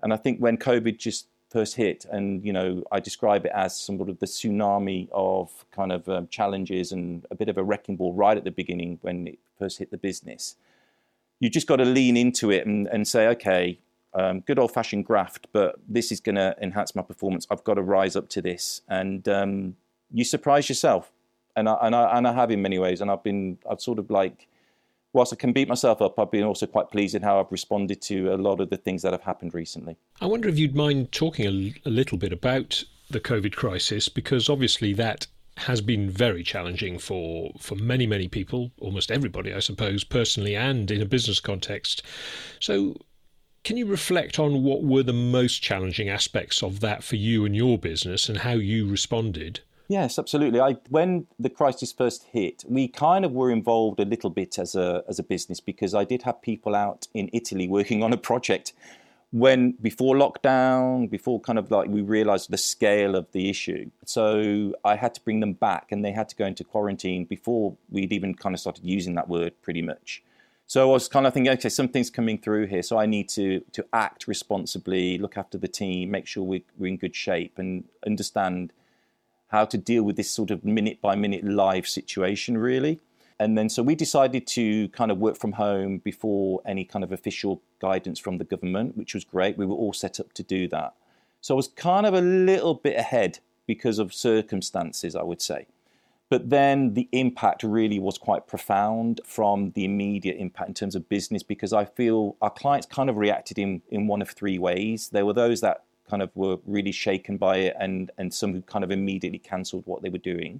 And 0.01 0.13
I 0.13 0.15
think 0.15 0.39
when 0.39 0.58
COVID 0.58 0.98
just 0.98 1.27
first 1.51 1.75
hit, 1.75 2.05
and 2.10 2.43
you 2.46 2.53
know, 2.53 2.84
I 2.91 3.00
describe 3.00 3.46
it 3.46 3.51
as 3.53 3.77
some 3.77 3.98
sort 3.98 4.10
of 4.10 4.20
the 4.20 4.25
tsunami 4.25 5.10
of 5.12 5.65
kind 5.72 5.91
of 5.91 6.08
um, 6.08 6.27
challenges 6.29 6.91
and 6.91 7.25
a 7.29 7.36
bit 7.36 7.50
of 7.50 7.58
a 7.58 7.63
wrecking 7.63 7.98
ball 7.98 8.13
right 8.13 8.38
at 8.38 8.46
the 8.46 8.51
beginning 8.51 9.00
when 9.01 9.27
it 9.27 9.39
first 9.60 9.77
hit 9.79 9.91
the 9.91 9.98
business. 9.98 10.55
You 11.39 11.50
just 11.50 11.67
got 11.67 11.77
to 11.77 11.86
lean 11.86 12.15
into 12.15 12.51
it 12.51 12.65
and, 12.65 12.88
and 12.88 13.08
say, 13.08 13.27
okay, 13.29 13.79
um, 14.13 14.41
good 14.41 14.60
old 14.60 14.72
fashioned 14.72 15.05
graft, 15.05 15.48
but 15.51 15.75
this 15.88 16.12
is 16.12 16.20
going 16.20 16.36
to 16.36 16.55
enhance 16.62 16.96
my 16.96 17.01
performance. 17.01 17.48
I've 17.51 17.63
got 17.63 17.74
to 17.75 17.81
rise 17.81 18.15
up 18.15 18.29
to 18.29 18.41
this, 18.41 18.81
and 18.88 19.27
um, 19.27 19.75
you 20.12 20.24
surprise 20.24 20.70
yourself, 20.70 21.12
and 21.55 21.67
I, 21.67 21.77
and 21.81 21.96
I 21.96 22.17
and 22.17 22.27
I 22.27 22.34
have 22.34 22.50
in 22.51 22.62
many 22.62 22.79
ways, 22.79 23.01
and 23.01 23.12
I've 23.12 23.24
been 23.24 23.58
I've 23.70 23.81
sort 23.81 24.00
of 24.00 24.10
like 24.10 24.48
whilst 25.13 25.34
I 25.34 25.36
can 25.36 25.53
beat 25.53 25.68
myself 25.68 26.01
up, 26.01 26.20
I've 26.20 26.32
been 26.32 26.44
also 26.44 26.65
quite 26.65 26.89
pleased 26.89 27.15
in 27.15 27.22
how 27.22 27.39
I've 27.39 27.51
responded 27.51 28.01
to 28.03 28.34
a 28.34 28.38
lot 28.38 28.60
of 28.60 28.70
the 28.70 28.77
things 28.77 29.01
that 29.01 29.12
have 29.12 29.24
happened 29.24 29.53
recently. 29.53 29.98
I 30.20 30.25
wonder 30.25 30.48
if 30.48 30.58
you'd 30.58 30.75
mind 30.75 31.12
talking 31.12 31.46
a, 31.46 31.88
a 31.88 31.91
little 31.91 32.18
bit 32.18 32.32
about 32.34 32.84
the 33.10 33.20
COVID 33.20 33.56
crisis, 33.56 34.10
because 34.10 34.50
obviously 34.50 34.94
that 34.94 35.27
has 35.58 35.82
been 35.82 36.10
very 36.10 36.44
challenging 36.44 36.98
for, 36.98 37.51
for 37.60 37.75
many, 37.75 38.08
many 38.08 38.27
people, 38.27 38.72
almost 38.80 39.12
everybody, 39.12 39.53
I 39.53 39.60
suppose, 39.60 40.03
personally 40.03 40.56
and 40.56 40.89
in 40.89 41.01
a 41.01 41.06
business 41.06 41.39
context. 41.39 42.03
So, 42.60 42.96
can 43.63 43.77
you 43.77 43.86
reflect 43.86 44.39
on 44.39 44.63
what 44.63 44.82
were 44.84 45.03
the 45.03 45.13
most 45.13 45.62
challenging 45.62 46.10
aspects 46.10 46.63
of 46.63 46.80
that 46.80 47.03
for 47.03 47.15
you 47.15 47.46
and 47.46 47.56
your 47.56 47.77
business 47.77 48.27
and 48.27 48.39
how 48.39 48.53
you 48.53 48.88
responded? 48.88 49.60
Yes, 49.91 50.17
absolutely. 50.17 50.62
I, 50.62 50.77
when 50.88 51.27
the 51.38 51.50
crisis 51.50 51.91
first 51.91 52.24
hit, 52.31 52.63
we 52.65 52.88
kind 52.88 53.25
of 53.25 53.33
were 53.33 53.51
involved 53.51 54.00
a 54.00 54.05
little 54.05 54.29
bit 54.29 54.57
as 54.57 54.74
a 54.74 55.03
as 55.10 55.19
a 55.19 55.24
business 55.24 55.60
because 55.60 55.93
I 55.93 56.05
did 56.05 56.21
have 56.24 56.41
people 56.41 56.75
out 56.75 57.10
in 57.13 57.29
Italy 57.33 57.67
working 57.67 58.01
on 58.01 58.13
a 58.13 58.17
project 58.17 58.71
when 59.31 59.74
before 59.81 60.15
lockdown, 60.15 61.10
before 61.10 61.41
kind 61.41 61.60
of 61.60 61.71
like 61.71 61.89
we 61.89 62.01
realized 62.01 62.51
the 62.51 62.57
scale 62.57 63.17
of 63.17 63.29
the 63.33 63.50
issue. 63.50 63.91
So 64.05 64.74
I 64.86 64.95
had 64.95 65.13
to 65.15 65.21
bring 65.25 65.41
them 65.41 65.55
back 65.67 65.91
and 65.91 66.05
they 66.05 66.13
had 66.13 66.29
to 66.29 66.38
go 66.38 66.45
into 66.45 66.63
quarantine 66.63 67.25
before 67.25 67.75
we'd 67.89 68.13
even 68.13 68.33
kind 68.33 68.55
of 68.55 68.62
started 68.62 68.86
using 68.86 69.15
that 69.15 69.27
word 69.27 69.62
pretty 69.62 69.81
much. 69.81 70.24
So 70.67 70.89
I 70.89 70.93
was 70.93 71.10
kind 71.10 71.27
of 71.27 71.33
thinking, 71.33 71.51
okay, 71.51 71.67
something's 71.67 72.10
coming 72.10 72.38
through 72.38 72.67
here. 72.67 72.81
So 72.81 72.98
I 72.98 73.07
need 73.07 73.27
to 73.39 73.60
to 73.74 73.86
act 73.91 74.25
responsibly, 74.25 75.17
look 75.17 75.36
after 75.36 75.57
the 75.57 75.67
team, 75.67 76.12
make 76.12 76.27
sure 76.27 76.45
we, 76.45 76.63
we're 76.77 76.88
in 76.88 76.95
good 76.95 77.13
shape 77.13 77.60
and 77.60 77.83
understand 78.05 78.71
how 79.51 79.65
to 79.65 79.77
deal 79.77 80.03
with 80.03 80.15
this 80.15 80.31
sort 80.31 80.51
of 80.51 80.65
minute 80.65 81.01
by 81.01 81.15
minute 81.15 81.43
live 81.43 81.88
situation 81.88 82.58
really 82.58 83.00
and 83.41 83.58
then 83.58 83.70
so 83.70 83.81
we 83.81 83.96
decided 83.96 84.46
to 84.48 84.88
kind 84.89 85.10
of 85.10 85.17
work 85.17 85.36
from 85.36 85.53
home 85.53 85.98
before 85.98 86.62
any 86.63 86.86
kind 86.86 87.03
of 87.03 87.12
official 87.12 87.63
guidance 87.79 88.20
from 88.20 88.38
the 88.38 88.43
government, 88.43 88.96
which 88.96 89.15
was 89.15 89.24
great. 89.24 89.58
We 89.58 89.65
were 89.65 89.74
all 89.74 89.93
set 89.93 90.20
up 90.20 90.31
to 90.34 90.43
do 90.43 90.67
that. 90.67 90.93
So 91.41 91.55
I 91.55 91.58
was 91.58 91.67
kind 91.67 92.05
of 92.05 92.13
a 92.13 92.22
little 92.22 92.75
bit 92.75 92.96
ahead 92.98 93.39
because 93.65 93.98
of 93.98 94.13
circumstances, 94.13 95.15
I 95.15 95.24
would 95.24 95.41
say. 95.41 95.65
But 96.29 96.51
then 96.51 96.93
the 96.93 97.10
impact 97.12 97.63
really 97.63 97.98
was 97.98 98.20
quite 98.20 98.46
profound 98.46 99.22
from 99.25 99.72
the 99.72 99.86
immediate 99.86 100.38
impact 100.38 100.70
in 100.70 100.75
terms 100.75 100.96
of 100.96 101.10
business 101.10 101.41
because 101.41 101.74
I 101.74 101.86
feel 101.86 102.38
our 102.43 102.51
clients 102.51 102.86
kind 102.86 103.10
of 103.10 103.17
reacted 103.17 103.58
in, 103.58 103.81
in 103.89 104.05
one 104.05 104.22
of 104.22 104.29
three 104.29 104.60
ways. 104.60 105.10
There 105.10 105.25
were 105.25 105.34
those 105.34 105.62
that 105.62 105.84
kind 106.12 106.22
of 106.22 106.30
were 106.36 106.58
really 106.65 106.91
shaken 106.91 107.38
by 107.38 107.56
it 107.58 107.74
and, 107.80 108.12
and 108.18 108.34
some 108.34 108.53
who 108.53 108.62
kind 108.62 108.84
of 108.84 108.91
immediately 108.91 109.39
cancelled 109.39 109.84
what 109.86 110.01
they 110.03 110.10
were 110.10 110.25
doing. 110.34 110.60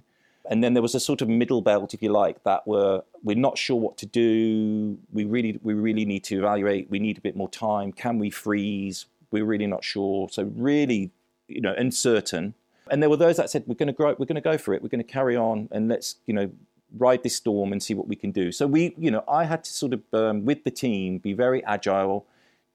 And 0.50 0.64
then 0.64 0.74
there 0.74 0.82
was 0.82 0.94
a 0.94 1.00
sort 1.00 1.20
of 1.22 1.28
middle 1.28 1.60
belt, 1.60 1.94
if 1.94 2.02
you 2.02 2.10
like, 2.10 2.42
that 2.44 2.66
were 2.66 3.02
we're 3.22 3.36
not 3.36 3.56
sure 3.56 3.76
what 3.76 3.96
to 3.98 4.06
do. 4.06 4.98
We 5.12 5.24
really 5.24 5.60
we 5.62 5.74
really 5.74 6.04
need 6.04 6.24
to 6.24 6.38
evaluate. 6.38 6.90
We 6.90 6.98
need 6.98 7.18
a 7.18 7.20
bit 7.20 7.36
more 7.36 7.48
time. 7.48 7.92
Can 7.92 8.18
we 8.18 8.30
freeze? 8.30 9.06
We're 9.30 9.44
really 9.44 9.68
not 9.68 9.84
sure. 9.84 10.28
So 10.30 10.50
really, 10.56 11.12
you 11.46 11.60
know, 11.60 11.74
uncertain. 11.78 12.54
And 12.90 13.00
there 13.00 13.08
were 13.08 13.16
those 13.16 13.36
that 13.36 13.50
said 13.50 13.64
we're 13.68 13.76
going 13.76 13.86
to 13.86 13.92
grow. 13.92 14.16
We're 14.18 14.26
going 14.26 14.42
to 14.46 14.50
go 14.52 14.58
for 14.58 14.74
it. 14.74 14.82
We're 14.82 14.88
going 14.88 15.04
to 15.04 15.12
carry 15.18 15.36
on 15.36 15.68
and 15.70 15.88
let's 15.88 16.16
you 16.26 16.34
know 16.34 16.50
ride 16.98 17.22
this 17.22 17.36
storm 17.36 17.72
and 17.72 17.80
see 17.80 17.94
what 17.94 18.08
we 18.08 18.16
can 18.16 18.32
do. 18.32 18.50
So 18.50 18.66
we 18.66 18.94
you 18.98 19.12
know 19.12 19.22
I 19.28 19.44
had 19.44 19.62
to 19.62 19.72
sort 19.72 19.92
of 19.92 20.02
um, 20.12 20.44
with 20.44 20.64
the 20.64 20.72
team 20.72 21.18
be 21.18 21.34
very 21.34 21.64
agile, 21.64 22.26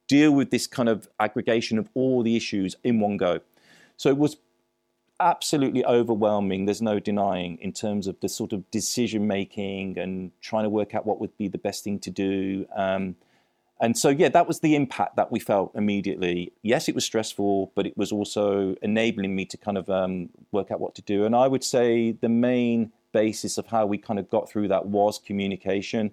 deal 0.08 0.32
with 0.32 0.52
this 0.52 0.68
kind 0.68 0.90
of 0.90 1.08
aggregation 1.20 1.78
of 1.78 1.90
all 1.94 2.24
the 2.24 2.36
issues 2.36 2.76
in 2.84 3.00
one 3.00 3.18
go. 3.18 3.40
So 3.98 4.10
it 4.10 4.18
was 4.18 4.38
absolutely 5.20 5.84
overwhelming. 5.86 6.66
There's 6.66 6.82
no 6.82 7.00
denying 7.00 7.58
in 7.60 7.74
terms 7.74 8.08
of 8.08 8.20
the 8.20 8.30
sort 8.30 8.54
of 8.54 8.70
decision 8.72 9.28
making 9.28 9.98
and 9.98 10.32
trying 10.42 10.64
to 10.64 10.70
work 10.70 10.94
out 10.94 11.06
what 11.06 11.20
would 11.20 11.36
be 11.38 11.48
the 11.48 11.58
best 11.58 11.84
thing 11.84 12.00
to 12.00 12.12
do. 12.12 12.68
Um, 12.76 13.16
and 13.80 13.98
so, 13.98 14.10
yeah, 14.10 14.30
that 14.30 14.48
was 14.48 14.62
the 14.62 14.76
impact 14.76 15.16
that 15.18 15.32
we 15.32 15.40
felt 15.40 15.72
immediately. 15.76 16.52
Yes, 16.64 16.90
it 16.90 16.96
was 16.96 17.06
stressful, 17.06 17.72
but 17.76 17.86
it 17.86 17.96
was 17.96 18.12
also 18.12 18.76
enabling 18.82 19.36
me 19.36 19.46
to 19.46 19.58
kind 19.58 19.78
of 19.78 19.90
um, 19.90 20.30
work 20.52 20.72
out 20.72 20.80
what 20.80 20.96
to 20.96 21.02
do. 21.04 21.26
And 21.26 21.36
I 21.36 21.48
would 21.48 21.64
say 21.64 22.12
the 22.12 22.30
main 22.30 22.92
basis 23.12 23.58
of 23.58 23.68
how 23.68 23.86
we 23.86 23.98
kind 23.98 24.20
of 24.20 24.30
got 24.30 24.50
through 24.50 24.68
that 24.70 24.88
was 24.88 25.20
communication. 25.20 26.12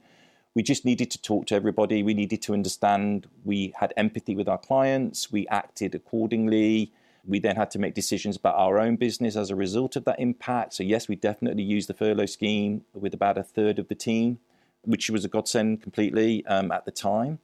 We 0.55 0.63
just 0.63 0.85
needed 0.85 1.11
to 1.11 1.21
talk 1.21 1.47
to 1.47 1.55
everybody. 1.55 2.03
We 2.03 2.15
needed 2.15 2.41
to 2.43 2.53
understand. 2.53 3.27
We 3.45 3.75
had 3.77 3.93
empathy 3.97 4.37
with 4.37 4.49
our 4.49 4.59
clients. 4.59 5.33
We 5.33 5.49
acted 5.49 5.95
accordingly. 5.95 6.93
We 7.27 7.41
then 7.41 7.57
had 7.57 7.71
to 7.73 7.79
make 7.79 7.95
decisions 7.95 8.37
about 8.37 8.55
our 8.55 8.79
own 8.79 8.97
business 8.97 9.35
as 9.35 9.51
a 9.51 9.57
result 9.57 9.97
of 9.97 10.05
that 10.05 10.21
impact. 10.21 10.75
So, 10.75 10.85
yes, 10.85 11.09
we 11.09 11.17
definitely 11.17 11.65
used 11.65 11.89
the 11.89 11.95
furlough 11.95 12.27
scheme 12.27 12.85
with 12.93 13.15
about 13.15 13.39
a 13.39 13.43
third 13.43 13.79
of 13.79 13.89
the 13.89 13.95
team, 13.95 14.39
which 14.83 15.11
was 15.11 15.25
a 15.25 15.29
godsend 15.29 15.83
completely 15.83 16.47
um, 16.47 16.71
at 16.71 16.85
the 16.85 16.93
time. 16.93 17.41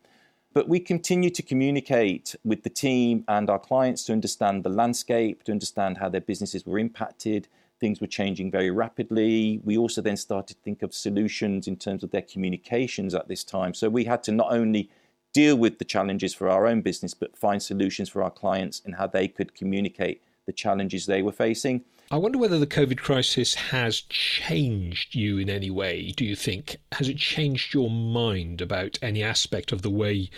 But 0.53 0.69
we 0.69 0.81
continue 0.81 1.31
to 1.31 1.43
communicate 1.43 2.35
with 2.45 2.63
the 2.63 2.71
team 2.71 3.25
and 3.27 3.49
our 3.49 3.59
clients 3.59 4.05
to 4.05 4.13
understand 4.13 4.65
the 4.65 4.69
landscape, 4.69 5.45
to 5.45 5.53
understand 5.53 5.99
how 5.99 6.09
their 6.09 6.21
businesses 6.21 6.67
were 6.67 6.79
impacted. 6.79 7.49
Things 7.81 8.01
were 8.01 8.07
changing 8.07 8.51
very 8.51 8.71
rapidly. 8.71 9.61
We 9.65 9.79
also 9.79 10.03
then 10.03 10.17
started 10.17 10.55
to 10.55 10.63
think 10.63 10.83
of 10.83 10.93
solutions 10.93 11.67
in 11.67 11.77
terms 11.77 12.05
of 12.05 12.11
their 12.11 12.23
communications 12.23 13.15
at 13.15 13.29
this 13.29 13.43
time. 13.43 13.73
So 13.73 13.89
we 13.89 14.05
had 14.05 14.23
to 14.25 14.33
not 14.33 14.53
only 14.53 14.91
deal 15.33 15.57
with 15.57 15.79
the 15.79 15.85
challenges 15.85 16.35
for 16.35 16.49
our 16.49 16.67
own 16.67 16.83
business, 16.83 17.15
but 17.15 17.37
find 17.37 17.63
solutions 17.63 18.09
for 18.09 18.23
our 18.23 18.31
clients 18.31 18.83
and 18.85 18.97
how 18.97 19.07
they 19.07 19.29
could 19.29 19.55
communicate 19.55 20.23
the 20.47 20.53
challenges 20.53 21.07
they 21.07 21.23
were 21.23 21.33
facing. 21.33 21.85
I 22.11 22.17
wonder 22.17 22.39
whether 22.39 22.59
the 22.59 22.67
COVID 22.67 22.99
crisis 22.99 23.55
has 23.55 24.01
changed 24.01 25.15
you 25.15 25.39
in 25.39 25.49
any 25.49 25.71
way. 25.71 26.13
Do 26.17 26.25
you 26.25 26.35
think? 26.35 26.77
Has 26.93 27.09
it 27.09 27.19
changed 27.19 27.73
your 27.73 27.89
mind 27.89 28.61
about 28.61 28.99
any 29.01 29.23
aspect 29.23 29.71
of 29.71 29.83
the 29.83 29.91
way 29.91 30.29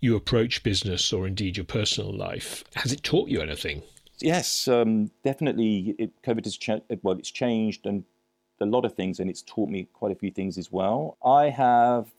you 0.00 0.14
approach 0.14 0.62
business 0.62 1.12
or 1.12 1.26
indeed 1.26 1.56
your 1.56 1.64
personal 1.64 2.12
life? 2.12 2.64
Has 2.74 2.92
it 2.92 3.02
taught 3.02 3.30
you 3.30 3.40
anything? 3.40 3.82
Yes, 4.20 4.68
um, 4.68 5.10
definitely. 5.24 5.94
It, 5.98 6.22
COVID 6.22 6.44
has 6.44 6.56
cha- 6.56 6.80
well, 7.02 7.18
it's 7.18 7.30
changed 7.30 7.86
and 7.86 8.04
a 8.60 8.66
lot 8.66 8.84
of 8.84 8.94
things, 8.94 9.18
and 9.18 9.30
it's 9.30 9.42
taught 9.42 9.70
me 9.70 9.88
quite 9.92 10.12
a 10.12 10.14
few 10.14 10.30
things 10.30 10.58
as 10.58 10.70
well. 10.70 11.16
I 11.24 11.48
have 11.48 12.12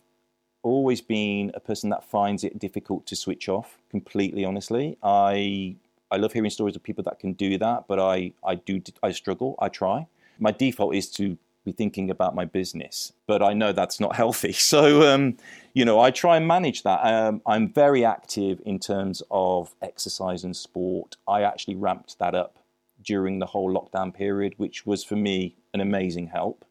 always 0.64 1.02
been 1.02 1.52
a 1.54 1.60
person 1.60 1.90
that 1.92 2.04
finds 2.04 2.44
it 2.44 2.60
difficult 2.60 3.06
to 3.08 3.16
switch 3.16 3.48
off 3.50 3.78
completely. 3.90 4.46
Honestly, 4.46 4.98
I 5.04 5.76
I 6.12 6.18
love 6.18 6.34
hearing 6.34 6.50
stories 6.50 6.76
of 6.76 6.84
people 6.84 7.04
that 7.06 7.20
can 7.20 7.34
do 7.34 7.58
that, 7.60 7.86
but 7.88 8.00
I 8.00 8.34
I 8.44 8.56
do 8.56 8.82
I 9.04 9.12
struggle. 9.12 9.56
I 9.60 9.70
try. 9.70 10.08
My 10.40 10.52
default 10.52 10.96
is 10.96 11.10
to 11.12 11.38
be 11.64 11.72
thinking 11.72 12.10
about 12.10 12.36
my 12.36 12.46
business, 12.46 13.14
but 13.28 13.42
I 13.42 13.54
know 13.54 13.72
that's 13.72 14.00
not 14.00 14.16
healthy. 14.22 14.54
So 14.54 15.12
um, 15.14 15.38
you 15.74 15.86
know, 15.86 16.00
I 16.00 16.12
try 16.12 16.38
and 16.38 16.48
manage 16.48 16.84
that. 16.84 17.02
Um, 17.02 17.42
I'm 17.46 17.72
very 17.72 18.04
active 18.04 18.62
in 18.66 18.80
terms 18.80 19.24
of 19.32 19.74
exercise 19.82 20.44
and 20.44 20.56
sport. 20.56 21.18
I 21.28 21.44
actually 21.44 21.76
ramped 21.76 22.20
that 22.20 22.36
up 22.36 22.58
during 23.04 23.40
the 23.40 23.46
whole 23.48 23.74
lockdown 23.74 24.14
period, 24.14 24.54
which 24.58 24.86
was 24.86 25.04
for 25.04 25.16
me 25.16 25.56
an 25.74 25.82
amazing 25.82 26.28
help 26.28 26.66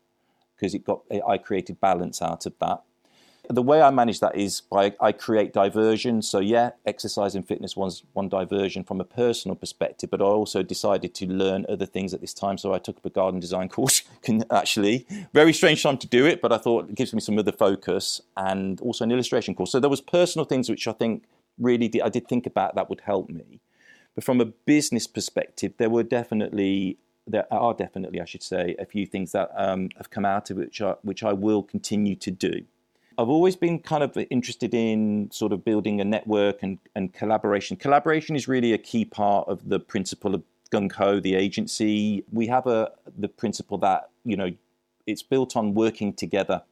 because 0.56 0.74
it 0.74 0.84
got 0.84 1.02
I 1.26 1.38
created 1.38 1.80
balance 1.80 2.20
out 2.20 2.46
of 2.46 2.54
that 2.60 2.82
the 3.50 3.62
way 3.62 3.82
I 3.82 3.90
manage 3.90 4.20
that 4.20 4.36
is 4.36 4.60
by 4.60 4.94
I 5.00 5.12
create 5.12 5.52
diversion. 5.52 6.22
So 6.22 6.38
yeah, 6.38 6.70
exercise 6.86 7.34
and 7.34 7.46
fitness 7.46 7.76
was 7.76 8.04
one 8.12 8.28
diversion 8.28 8.84
from 8.84 9.00
a 9.00 9.04
personal 9.04 9.56
perspective, 9.56 10.10
but 10.10 10.20
I 10.20 10.24
also 10.24 10.62
decided 10.62 11.14
to 11.16 11.26
learn 11.26 11.66
other 11.68 11.86
things 11.86 12.14
at 12.14 12.20
this 12.20 12.32
time. 12.32 12.58
So 12.58 12.72
I 12.72 12.78
took 12.78 12.98
up 12.98 13.06
a 13.06 13.10
garden 13.10 13.40
design 13.40 13.68
course. 13.76 14.02
Actually 14.50 15.06
very 15.34 15.52
strange 15.52 15.82
time 15.82 15.98
to 15.98 16.06
do 16.06 16.26
it, 16.26 16.40
but 16.40 16.52
I 16.52 16.58
thought 16.58 16.88
it 16.88 16.94
gives 16.94 17.12
me 17.12 17.20
some 17.20 17.38
other 17.38 17.52
focus 17.52 18.20
and 18.36 18.80
also 18.80 19.04
an 19.04 19.10
illustration 19.10 19.54
course. 19.54 19.72
So 19.72 19.80
there 19.80 19.90
was 19.90 20.00
personal 20.00 20.44
things 20.44 20.68
which 20.68 20.86
I 20.86 20.92
think 20.92 21.24
really 21.58 21.88
did, 21.88 22.02
I 22.02 22.08
did 22.08 22.28
think 22.28 22.46
about 22.46 22.74
that 22.76 22.88
would 22.88 23.02
help 23.02 23.28
me. 23.28 23.60
But 24.14 24.24
from 24.24 24.40
a 24.40 24.44
business 24.44 25.06
perspective, 25.06 25.74
there 25.78 25.90
were 25.90 26.02
definitely 26.02 26.98
there 27.26 27.46
are 27.52 27.74
definitely, 27.74 28.20
I 28.20 28.24
should 28.24 28.42
say, 28.42 28.74
a 28.78 28.84
few 28.84 29.06
things 29.06 29.32
that 29.32 29.50
um, 29.56 29.90
have 29.96 30.10
come 30.10 30.24
out 30.24 30.50
of 30.50 30.56
which 30.56 30.80
I, 30.80 30.94
which 31.02 31.22
I 31.22 31.32
will 31.32 31.62
continue 31.62 32.16
to 32.16 32.30
do. 32.30 32.64
I've 33.20 33.28
always 33.28 33.54
been 33.54 33.80
kind 33.80 34.02
of 34.02 34.16
interested 34.30 34.72
in 34.72 35.28
sort 35.30 35.52
of 35.52 35.62
building 35.62 36.00
a 36.00 36.04
network 36.04 36.62
and, 36.62 36.78
and 36.94 37.12
collaboration. 37.12 37.76
Collaboration 37.76 38.34
is 38.34 38.48
really 38.48 38.72
a 38.72 38.78
key 38.78 39.04
part 39.04 39.46
of 39.46 39.68
the 39.68 39.78
principle 39.78 40.34
of 40.34 40.42
Gung 40.72 40.90
Ho, 40.92 41.20
the 41.20 41.34
agency. 41.34 42.24
We 42.32 42.46
have 42.46 42.66
a 42.66 42.92
the 43.18 43.28
principle 43.28 43.76
that 43.78 44.08
you 44.24 44.38
know 44.38 44.50
it's 45.06 45.22
built 45.22 45.54
on 45.54 45.74
working 45.74 46.14
together. 46.14 46.62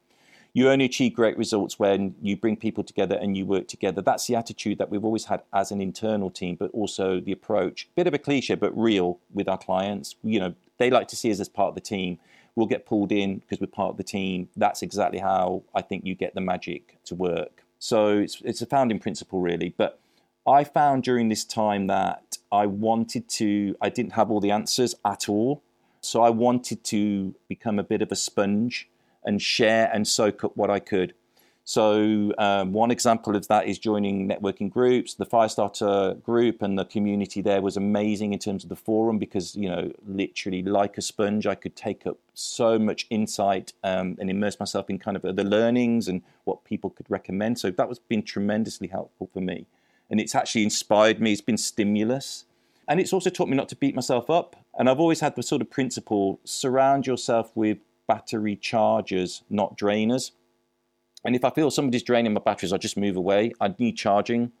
You 0.53 0.71
only 0.71 0.85
achieve 0.85 1.13
great 1.13 1.37
results 1.37 1.77
when 1.77 2.15
you 2.19 2.35
bring 2.35 2.55
people 2.55 2.83
together 2.83 3.15
and 3.21 3.37
you 3.37 3.45
work 3.45 3.67
together. 3.67 4.01
That's 4.01 4.25
the 4.25 4.35
attitude 4.35 4.79
that 4.79 4.89
we've 4.89 5.05
always 5.05 5.25
had 5.25 5.43
as 5.53 5.69
an 5.69 5.81
internal 5.81 6.31
team, 6.31 6.55
but 6.55 6.71
also 6.71 7.19
the 7.19 7.31
approach. 7.31 7.87
Bit 7.95 8.07
of 8.07 8.15
a 8.15 8.17
cliche, 8.17 8.55
but 8.55 8.75
real 8.75 9.19
with 9.31 9.47
our 9.47 9.59
clients. 9.59 10.15
You 10.23 10.39
know, 10.39 10.55
they 10.79 10.89
like 10.89 11.09
to 11.09 11.15
see 11.15 11.31
us 11.31 11.39
as 11.39 11.47
part 11.47 11.69
of 11.69 11.75
the 11.75 11.81
team 11.81 12.17
we'll 12.55 12.67
get 12.67 12.85
pulled 12.85 13.11
in 13.11 13.37
because 13.39 13.59
we're 13.59 13.67
part 13.67 13.91
of 13.91 13.97
the 13.97 14.03
team. 14.03 14.49
That's 14.55 14.81
exactly 14.81 15.19
how 15.19 15.63
I 15.73 15.81
think 15.81 16.05
you 16.05 16.15
get 16.15 16.35
the 16.35 16.41
magic 16.41 16.97
to 17.05 17.15
work. 17.15 17.63
So 17.79 18.17
it's 18.17 18.41
it's 18.43 18.61
a 18.61 18.65
founding 18.65 18.99
principle 18.99 19.41
really. 19.41 19.73
But 19.77 19.99
I 20.47 20.63
found 20.63 21.03
during 21.03 21.29
this 21.29 21.45
time 21.45 21.87
that 21.87 22.37
I 22.51 22.65
wanted 22.65 23.29
to 23.29 23.75
I 23.81 23.89
didn't 23.89 24.13
have 24.13 24.29
all 24.31 24.39
the 24.39 24.51
answers 24.51 24.95
at 25.05 25.29
all. 25.29 25.63
So 26.01 26.21
I 26.21 26.29
wanted 26.29 26.83
to 26.85 27.35
become 27.47 27.77
a 27.77 27.83
bit 27.83 28.01
of 28.01 28.11
a 28.11 28.15
sponge 28.15 28.89
and 29.23 29.41
share 29.41 29.89
and 29.93 30.07
soak 30.07 30.43
up 30.43 30.55
what 30.55 30.69
I 30.69 30.79
could. 30.79 31.13
So 31.69 32.33
um, 32.39 32.73
one 32.73 32.89
example 32.89 33.35
of 33.35 33.47
that 33.47 33.67
is 33.67 33.77
joining 33.77 34.27
networking 34.27 34.71
groups. 34.71 35.13
The 35.13 35.25
Firestarter 35.27 36.19
group 36.23 36.63
and 36.63 36.79
the 36.79 36.85
community 36.85 37.43
there 37.43 37.61
was 37.61 37.77
amazing 37.77 38.33
in 38.33 38.39
terms 38.39 38.63
of 38.63 38.69
the 38.69 38.75
forum 38.75 39.19
because 39.19 39.55
you 39.55 39.69
know 39.69 39.91
literally 40.07 40.63
like 40.63 40.97
a 40.97 41.03
sponge, 41.03 41.45
I 41.45 41.53
could 41.53 41.75
take 41.75 42.07
up 42.07 42.17
so 42.33 42.79
much 42.79 43.05
insight 43.11 43.73
um, 43.83 44.17
and 44.19 44.31
immerse 44.31 44.59
myself 44.59 44.89
in 44.89 44.97
kind 44.97 45.15
of 45.15 45.21
the 45.21 45.43
learnings 45.43 46.07
and 46.07 46.23
what 46.43 46.63
people 46.63 46.89
could 46.89 47.05
recommend. 47.07 47.59
So 47.59 47.69
that 47.69 47.87
was 47.87 47.99
been 47.99 48.23
tremendously 48.23 48.87
helpful 48.87 49.29
for 49.31 49.39
me, 49.39 49.67
and 50.09 50.19
it's 50.19 50.33
actually 50.33 50.63
inspired 50.63 51.21
me. 51.21 51.33
It's 51.33 51.39
been 51.39 51.55
stimulus, 51.55 52.45
and 52.87 52.99
it's 52.99 53.13
also 53.13 53.29
taught 53.29 53.47
me 53.47 53.55
not 53.55 53.69
to 53.69 53.75
beat 53.75 53.93
myself 53.93 54.31
up. 54.31 54.55
And 54.79 54.89
I've 54.89 54.99
always 54.99 55.19
had 55.19 55.35
the 55.35 55.43
sort 55.43 55.61
of 55.61 55.69
principle: 55.69 56.39
surround 56.45 57.05
yourself 57.05 57.55
with 57.55 57.77
battery 58.07 58.55
chargers, 58.55 59.43
not 59.51 59.77
drainers 59.77 60.31
and 61.25 61.35
if 61.35 61.43
I 61.43 61.49
feel 61.49 61.71
somebody's 61.71 62.03
draining 62.03 62.33
my 62.33 62.41
batteries, 62.41 62.73
I 62.73 62.77
just 62.77 62.97
move 62.97 63.15
away. 63.15 63.53
I 63.59 63.73
need 63.77 63.97
charging. 63.97 64.51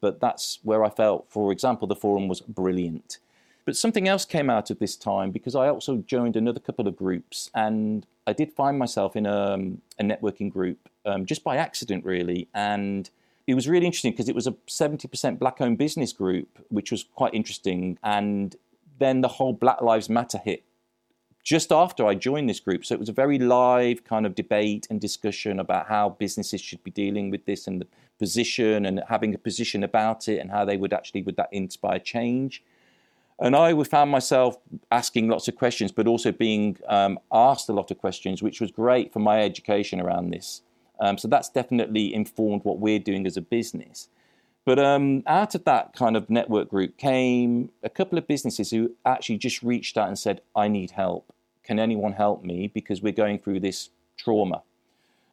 But 0.00 0.20
that's 0.20 0.60
where 0.62 0.84
I 0.84 0.90
felt, 0.90 1.26
for 1.28 1.50
example, 1.52 1.88
the 1.88 1.96
forum 1.96 2.28
was 2.28 2.40
brilliant. 2.40 3.18
But 3.64 3.76
something 3.76 4.08
else 4.08 4.24
came 4.24 4.48
out 4.48 4.70
of 4.70 4.78
this 4.78 4.96
time 4.96 5.30
because 5.30 5.54
I 5.54 5.68
also 5.68 5.98
joined 5.98 6.36
another 6.36 6.60
couple 6.60 6.88
of 6.88 6.96
groups 6.96 7.50
and 7.54 8.06
I 8.26 8.32
did 8.32 8.52
find 8.52 8.78
myself 8.78 9.16
in 9.16 9.26
a, 9.26 9.54
um, 9.54 9.82
a 9.98 10.04
networking 10.04 10.50
group 10.50 10.88
um, 11.04 11.26
just 11.26 11.44
by 11.44 11.56
accident, 11.56 12.04
really. 12.04 12.48
And 12.54 13.10
it 13.46 13.54
was 13.54 13.68
really 13.68 13.86
interesting 13.86 14.12
because 14.12 14.28
it 14.28 14.34
was 14.34 14.46
a 14.46 14.52
70% 14.52 15.38
black 15.38 15.60
owned 15.60 15.78
business 15.78 16.12
group, 16.12 16.48
which 16.68 16.90
was 16.90 17.04
quite 17.14 17.34
interesting. 17.34 17.98
And 18.02 18.56
then 18.98 19.20
the 19.20 19.28
whole 19.28 19.52
Black 19.52 19.80
Lives 19.82 20.08
Matter 20.08 20.38
hit 20.38 20.64
just 21.48 21.72
after 21.72 22.06
I 22.06 22.14
joined 22.14 22.50
this 22.50 22.60
group. 22.60 22.84
So 22.84 22.92
it 22.92 23.00
was 23.00 23.08
a 23.08 23.12
very 23.14 23.38
live 23.38 24.04
kind 24.04 24.26
of 24.26 24.34
debate 24.34 24.86
and 24.90 25.00
discussion 25.00 25.58
about 25.58 25.86
how 25.86 26.10
businesses 26.10 26.60
should 26.60 26.84
be 26.84 26.90
dealing 26.90 27.30
with 27.30 27.46
this 27.46 27.66
and 27.66 27.80
the 27.80 27.86
position 28.18 28.84
and 28.84 29.02
having 29.08 29.34
a 29.34 29.38
position 29.38 29.82
about 29.82 30.28
it 30.28 30.40
and 30.40 30.50
how 30.50 30.66
they 30.66 30.76
would 30.76 30.92
actually 30.92 31.22
would 31.22 31.36
that 31.36 31.48
inspire 31.50 32.00
change. 32.00 32.62
And 33.40 33.56
I 33.56 33.72
found 33.84 34.10
myself 34.10 34.58
asking 34.90 35.28
lots 35.28 35.48
of 35.48 35.56
questions, 35.56 35.90
but 35.90 36.06
also 36.06 36.32
being 36.32 36.76
um, 36.86 37.18
asked 37.32 37.70
a 37.70 37.72
lot 37.72 37.90
of 37.90 37.96
questions, 37.96 38.42
which 38.42 38.60
was 38.60 38.70
great 38.70 39.10
for 39.10 39.20
my 39.20 39.40
education 39.40 40.02
around 40.02 40.28
this. 40.28 40.60
Um, 41.00 41.16
so 41.16 41.28
that's 41.28 41.48
definitely 41.48 42.12
informed 42.12 42.62
what 42.64 42.78
we're 42.78 42.98
doing 42.98 43.26
as 43.26 43.38
a 43.38 43.40
business. 43.40 44.10
But 44.66 44.78
um, 44.78 45.22
out 45.26 45.54
of 45.54 45.64
that 45.64 45.94
kind 45.94 46.14
of 46.14 46.28
network 46.28 46.68
group 46.68 46.98
came 46.98 47.70
a 47.82 47.88
couple 47.88 48.18
of 48.18 48.26
businesses 48.26 48.70
who 48.70 48.96
actually 49.06 49.38
just 49.38 49.62
reached 49.62 49.96
out 49.96 50.08
and 50.08 50.18
said, 50.18 50.42
I 50.54 50.68
need 50.68 50.90
help 50.90 51.32
can 51.68 51.78
anyone 51.78 52.14
help 52.14 52.42
me? 52.42 52.66
Because 52.66 53.02
we're 53.02 53.12
going 53.12 53.38
through 53.38 53.60
this 53.60 53.90
trauma. 54.16 54.62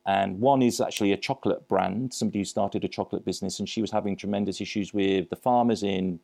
And 0.06 0.40
one 0.42 0.62
is 0.62 0.82
actually 0.82 1.14
a 1.14 1.18
chocolate 1.18 1.68
brand, 1.70 2.14
somebody 2.14 2.40
who 2.40 2.46
started 2.46 2.84
a 2.84 2.90
chocolate 2.90 3.24
business, 3.24 3.58
and 3.60 3.70
she 3.70 3.80
was 3.80 3.90
having 3.90 4.18
tremendous 4.18 4.60
issues 4.60 4.94
with 4.94 5.30
the 5.30 5.38
farmers 5.38 5.82
in 5.82 6.20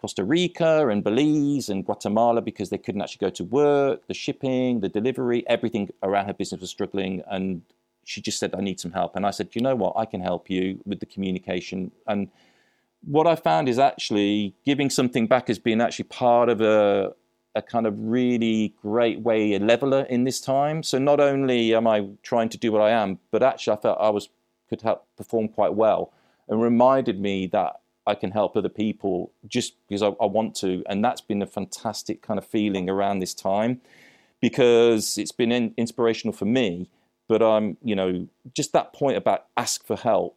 Costa 0.00 0.24
Rica 0.24 0.88
and 0.88 1.04
Belize 1.04 1.68
and 1.68 1.84
Guatemala 1.84 2.40
because 2.40 2.70
they 2.70 2.78
couldn't 2.78 3.02
actually 3.02 3.26
go 3.26 3.30
to 3.30 3.44
work, 3.44 4.06
the 4.08 4.14
shipping, 4.14 4.80
the 4.80 4.88
delivery, 4.88 5.46
everything 5.46 5.90
around 6.02 6.26
her 6.26 6.32
business 6.32 6.62
was 6.62 6.70
struggling. 6.70 7.22
And 7.30 7.60
she 8.04 8.22
just 8.22 8.38
said, 8.38 8.54
I 8.54 8.62
need 8.62 8.80
some 8.80 8.92
help. 8.92 9.14
And 9.16 9.26
I 9.26 9.32
said, 9.32 9.50
you 9.52 9.60
know 9.60 9.76
what? 9.76 9.92
I 9.96 10.06
can 10.06 10.22
help 10.22 10.48
you 10.48 10.80
with 10.86 10.98
the 10.98 11.06
communication. 11.06 11.92
And 12.08 12.28
what 13.04 13.26
I 13.26 13.36
found 13.36 13.68
is 13.68 13.78
actually 13.78 14.54
giving 14.64 14.88
something 14.88 15.26
back 15.26 15.48
has 15.48 15.58
been 15.58 15.82
actually 15.82 16.06
part 16.06 16.48
of 16.48 16.62
a, 16.62 17.14
a 17.54 17.62
kind 17.62 17.86
of 17.86 17.94
really 17.98 18.74
great 18.80 19.20
way, 19.20 19.54
a 19.54 19.58
leveler 19.58 20.02
in 20.02 20.24
this 20.24 20.40
time. 20.40 20.82
So 20.82 20.98
not 20.98 21.20
only 21.20 21.74
am 21.74 21.86
I 21.86 22.08
trying 22.22 22.48
to 22.50 22.58
do 22.58 22.72
what 22.72 22.80
I 22.80 22.90
am, 22.90 23.18
but 23.30 23.42
actually 23.42 23.76
I 23.76 23.80
felt 23.80 23.98
I 24.00 24.10
was 24.10 24.28
could 24.68 24.82
help 24.82 25.06
perform 25.18 25.48
quite 25.48 25.74
well, 25.74 26.12
and 26.48 26.62
reminded 26.62 27.20
me 27.20 27.46
that 27.48 27.80
I 28.06 28.14
can 28.14 28.30
help 28.30 28.56
other 28.56 28.70
people 28.70 29.30
just 29.46 29.74
because 29.86 30.02
I, 30.02 30.08
I 30.20 30.24
want 30.24 30.54
to, 30.56 30.82
and 30.88 31.04
that's 31.04 31.20
been 31.20 31.42
a 31.42 31.46
fantastic 31.46 32.22
kind 32.22 32.38
of 32.38 32.46
feeling 32.46 32.88
around 32.88 33.18
this 33.18 33.34
time, 33.34 33.82
because 34.40 35.18
it's 35.18 35.30
been 35.30 35.52
in, 35.52 35.74
inspirational 35.76 36.32
for 36.32 36.46
me. 36.46 36.88
But 37.28 37.42
I'm, 37.42 37.76
you 37.82 37.94
know, 37.94 38.28
just 38.54 38.72
that 38.72 38.92
point 38.92 39.16
about 39.16 39.46
ask 39.56 39.84
for 39.84 39.96
help 39.96 40.36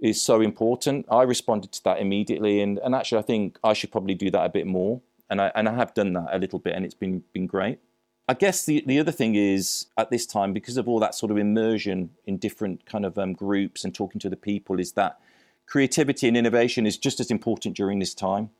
is 0.00 0.20
so 0.20 0.40
important. 0.40 1.06
I 1.10 1.22
responded 1.22 1.72
to 1.72 1.84
that 1.84 2.00
immediately, 2.00 2.60
and, 2.62 2.78
and 2.78 2.94
actually, 2.94 3.18
I 3.18 3.22
think 3.22 3.58
I 3.62 3.74
should 3.74 3.92
probably 3.92 4.14
do 4.14 4.30
that 4.30 4.44
a 4.44 4.48
bit 4.48 4.66
more 4.66 5.00
and 5.30 5.40
I 5.40 5.52
and 5.54 5.68
I 5.68 5.74
have 5.74 5.94
done 5.94 6.12
that 6.14 6.28
a 6.32 6.38
little 6.38 6.58
bit, 6.58 6.74
and 6.74 6.84
it's 6.84 6.94
been 6.94 7.22
been 7.32 7.46
great. 7.46 7.78
I 8.28 8.34
guess 8.34 8.64
the 8.64 8.82
the 8.86 8.98
other 8.98 9.12
thing 9.12 9.34
is 9.34 9.86
at 9.98 10.10
this 10.10 10.26
time 10.26 10.52
because 10.52 10.76
of 10.76 10.88
all 10.88 11.00
that 11.00 11.14
sort 11.14 11.30
of 11.30 11.38
immersion 11.38 12.10
in 12.26 12.38
different 12.38 12.86
kind 12.86 13.04
of 13.04 13.18
um, 13.18 13.34
groups 13.34 13.84
and 13.84 13.94
talking 13.94 14.18
to 14.20 14.30
the 14.30 14.36
people 14.36 14.80
is 14.80 14.92
that 14.92 15.18
creativity 15.66 16.28
and 16.28 16.36
innovation 16.36 16.86
is 16.86 16.96
just 16.96 17.20
as 17.20 17.30
important 17.30 17.76
during 17.76 17.98
this 17.98 18.14
time. 18.14 18.50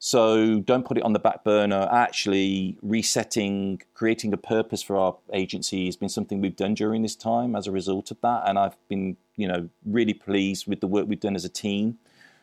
So 0.00 0.60
don't 0.60 0.86
put 0.86 0.96
it 0.96 1.02
on 1.02 1.12
the 1.12 1.18
back 1.18 1.42
burner. 1.42 1.88
Actually, 1.90 2.78
resetting, 2.82 3.82
creating 3.94 4.32
a 4.32 4.36
purpose 4.36 4.80
for 4.80 4.96
our 4.96 5.16
agency 5.32 5.86
has 5.86 5.96
been 5.96 6.08
something 6.08 6.40
we've 6.40 6.54
done 6.54 6.74
during 6.74 7.02
this 7.02 7.16
time 7.16 7.56
as 7.56 7.66
a 7.66 7.72
result 7.72 8.12
of 8.12 8.20
that, 8.20 8.44
and 8.46 8.58
I've 8.58 8.76
been 8.88 9.16
you 9.36 9.48
know 9.48 9.68
really 9.84 10.14
pleased 10.14 10.66
with 10.66 10.80
the 10.80 10.86
work 10.86 11.08
we've 11.08 11.20
done 11.20 11.36
as 11.36 11.44
a 11.44 11.50
team 11.50 11.98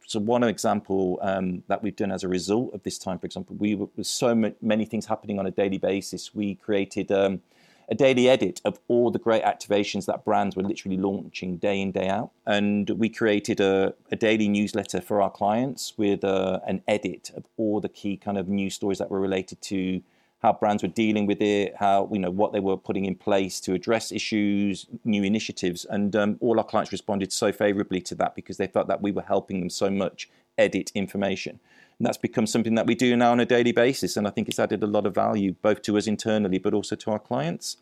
so 0.06 0.20
one 0.20 0.44
example 0.44 1.20
um, 1.22 1.64
that 1.68 1.82
we've 1.82 1.96
done 1.96 2.12
as 2.12 2.24
a 2.24 2.28
result 2.28 2.74
of 2.74 2.84
this 2.84 2.98
time, 2.98 3.18
for 3.18 3.26
example, 3.26 3.56
we 3.58 3.76
were 3.76 3.88
so 4.04 4.54
many 4.62 4.86
things 4.86 5.08
happening 5.08 5.40
on 5.40 5.46
a 5.46 5.52
daily 5.52 5.78
basis. 5.78 6.34
We 6.34 6.56
created 6.56 7.12
um, 7.12 7.42
a 7.90 7.96
daily 7.96 8.30
edit 8.30 8.62
of 8.66 8.80
all 8.88 9.12
the 9.12 9.20
great 9.20 9.44
activations 9.44 10.06
that 10.06 10.24
brands 10.24 10.56
were 10.56 10.64
literally 10.64 10.98
launching 10.98 11.58
day 11.58 11.80
in 11.82 11.92
day 11.92 12.08
out, 12.08 12.32
and 12.46 12.90
we 12.92 13.10
created 13.10 13.60
a, 13.60 13.94
a 14.12 14.16
daily 14.16 14.48
newsletter 14.48 15.02
for 15.02 15.22
our 15.22 15.32
clients 15.32 15.94
with 15.98 16.24
uh, 16.24 16.60
an 16.68 16.82
edit 16.88 17.32
of 17.36 17.46
all 17.58 17.80
the 17.80 17.90
key 17.90 18.18
kind 18.18 18.38
of 18.38 18.48
news 18.48 18.76
stories 18.76 19.00
that 19.00 19.10
were 19.10 19.20
related 19.20 19.62
to 19.62 20.02
how 20.46 20.54
brands 20.54 20.84
were 20.84 20.90
dealing 20.90 21.26
with 21.26 21.42
it, 21.42 21.76
how 21.76 22.08
you 22.14 22.20
know 22.20 22.30
what 22.30 22.54
they 22.54 22.60
were 22.60 22.78
putting 22.78 23.06
in 23.06 23.16
place 23.16 23.60
to 23.60 23.74
address 23.74 24.12
issues, 24.12 24.86
new 25.04 25.24
initiatives, 25.24 25.86
and 25.86 26.16
um, 26.16 26.38
all 26.40 26.60
our 26.60 26.64
clients 26.64 26.92
responded 26.92 27.34
so 27.34 27.52
favourably 27.52 28.00
to 28.00 28.14
that 28.14 28.36
because 28.36 28.58
they 28.58 28.68
felt 28.68 28.88
that 28.88 29.02
we 29.02 29.12
were 29.12 29.24
helping 29.24 29.60
them 29.60 29.72
so 29.72 29.90
much 29.90 30.30
edit 30.60 30.92
information. 30.94 31.60
And 31.98 32.06
that's 32.06 32.18
become 32.18 32.46
something 32.46 32.76
that 32.76 32.86
we 32.86 32.94
do 32.94 33.16
now 33.18 33.32
on 33.32 33.40
a 33.40 33.46
daily 33.46 33.72
basis, 33.72 34.18
and 34.18 34.28
I 34.28 34.30
think 34.30 34.48
it's 34.48 34.60
added 34.60 34.84
a 34.84 34.88
lot 34.88 35.08
of 35.08 35.16
value 35.16 35.56
both 35.64 35.82
to 35.84 35.98
us 35.98 36.06
internally, 36.06 36.60
but 36.60 36.76
also 36.76 36.96
to 36.96 37.12
our 37.12 37.20
clients. 37.20 37.78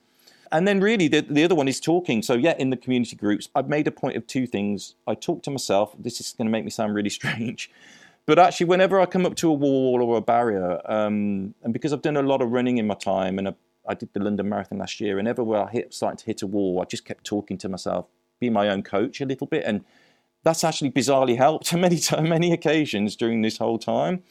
And 0.49 0.65
then, 0.65 0.79
really, 0.79 1.09
the, 1.09 1.19
the 1.21 1.43
other 1.43 1.55
one 1.55 1.67
is 1.67 1.81
talking. 1.81 2.21
So, 2.21 2.35
yeah, 2.35 2.55
in 2.57 2.69
the 2.69 2.77
community 2.77 3.17
groups, 3.17 3.49
I've 3.55 3.67
made 3.67 3.87
a 3.87 3.91
point 3.91 4.15
of 4.15 4.25
two 4.25 4.47
things. 4.47 4.95
I 5.05 5.15
talk 5.15 5.43
to 5.43 5.51
myself. 5.51 5.95
This 5.99 6.21
is 6.21 6.31
going 6.31 6.45
to 6.45 6.51
make 6.51 6.63
me 6.63 6.69
sound 6.69 6.95
really 6.95 7.09
strange. 7.19 7.71
But 8.25 8.39
actually, 8.39 8.67
whenever 8.67 9.01
I 9.01 9.05
come 9.05 9.25
up 9.25 9.35
to 9.35 9.49
a 9.49 9.53
wall 9.53 10.01
or 10.01 10.17
a 10.17 10.21
barrier, 10.21 10.79
um, 10.85 11.53
and 11.61 11.73
because 11.73 11.91
I've 11.91 12.01
done 12.01 12.15
a 12.15 12.21
lot 12.21 12.41
of 12.41 12.51
running 12.51 12.77
in 12.77 12.87
my 12.87 12.95
time, 12.95 13.37
and 13.37 13.49
I, 13.49 13.55
I 13.87 13.93
did 13.95 14.13
the 14.13 14.21
London 14.21 14.47
Marathon 14.47 14.77
last 14.77 15.01
year, 15.01 15.19
and 15.19 15.27
everywhere 15.27 15.63
I 15.63 15.71
hit, 15.71 15.93
starting 15.93 16.17
to 16.17 16.25
hit 16.25 16.41
a 16.41 16.47
wall, 16.47 16.81
I 16.81 16.85
just 16.85 17.03
kept 17.03 17.25
talking 17.25 17.57
to 17.57 17.69
myself, 17.69 18.05
being 18.39 18.53
my 18.53 18.69
own 18.69 18.81
coach 18.81 19.19
a 19.19 19.25
little 19.25 19.47
bit, 19.47 19.63
and 19.65 19.83
that's 20.43 20.63
actually 20.63 20.91
bizarrely 20.91 21.37
helped 21.37 21.73
many 21.75 21.99
many 22.21 22.53
occasions 22.53 23.15
during 23.17 23.41
this 23.41 23.57
whole 23.57 23.77
time. 23.77 24.23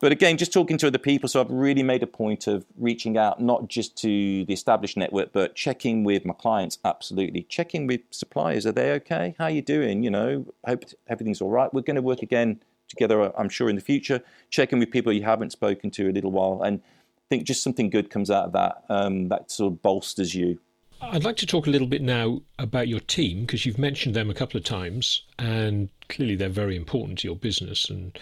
But 0.00 0.12
again, 0.12 0.38
just 0.38 0.52
talking 0.52 0.78
to 0.78 0.86
other 0.86 0.98
people, 0.98 1.28
so 1.28 1.40
I've 1.42 1.50
really 1.50 1.82
made 1.82 2.02
a 2.02 2.06
point 2.06 2.46
of 2.46 2.64
reaching 2.78 3.18
out 3.18 3.40
not 3.40 3.68
just 3.68 3.96
to 3.98 4.46
the 4.46 4.52
established 4.52 4.96
network, 4.96 5.32
but 5.32 5.54
checking 5.54 6.04
with 6.04 6.24
my 6.24 6.32
clients. 6.34 6.78
Absolutely, 6.84 7.42
checking 7.44 7.86
with 7.86 8.00
suppliers. 8.10 8.66
Are 8.66 8.72
they 8.72 8.92
okay? 8.92 9.34
How 9.38 9.44
are 9.44 9.50
you 9.50 9.62
doing? 9.62 10.02
You 10.02 10.10
know, 10.10 10.46
hope 10.66 10.84
everything's 11.06 11.40
all 11.40 11.50
right. 11.50 11.72
We're 11.72 11.82
going 11.82 11.96
to 11.96 12.02
work 12.02 12.22
again 12.22 12.60
together, 12.90 13.32
I'm 13.38 13.48
sure, 13.48 13.70
in 13.70 13.76
the 13.76 13.82
future. 13.82 14.20
Checking 14.50 14.78
with 14.78 14.90
people 14.90 15.12
you 15.12 15.22
haven't 15.22 15.52
spoken 15.52 15.90
to 15.92 16.10
a 16.10 16.12
little 16.12 16.30
while, 16.30 16.62
and 16.62 16.80
I 16.82 17.24
think 17.28 17.44
just 17.44 17.62
something 17.62 17.88
good 17.88 18.10
comes 18.10 18.30
out 18.30 18.46
of 18.46 18.52
that. 18.52 18.84
Um, 18.88 19.28
that 19.28 19.50
sort 19.50 19.72
of 19.72 19.82
bolsters 19.82 20.34
you. 20.34 20.58
I'd 21.02 21.24
like 21.24 21.36
to 21.36 21.46
talk 21.46 21.66
a 21.66 21.70
little 21.70 21.86
bit 21.86 22.02
now 22.02 22.42
about 22.58 22.88
your 22.88 23.00
team 23.00 23.42
because 23.42 23.64
you've 23.64 23.78
mentioned 23.78 24.14
them 24.14 24.28
a 24.28 24.34
couple 24.34 24.58
of 24.58 24.64
times, 24.64 25.22
and 25.38 25.88
clearly 26.10 26.36
they're 26.36 26.50
very 26.50 26.76
important 26.76 27.20
to 27.20 27.28
your 27.28 27.36
business 27.36 27.88
and 27.88 28.18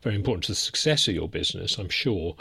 very 0.00 0.14
important 0.14 0.44
to 0.44 0.52
the 0.52 0.56
success 0.56 1.08
of 1.08 1.14
your 1.14 1.28
business, 1.28 1.78
I'm 1.78 1.90
sure. 1.90 2.34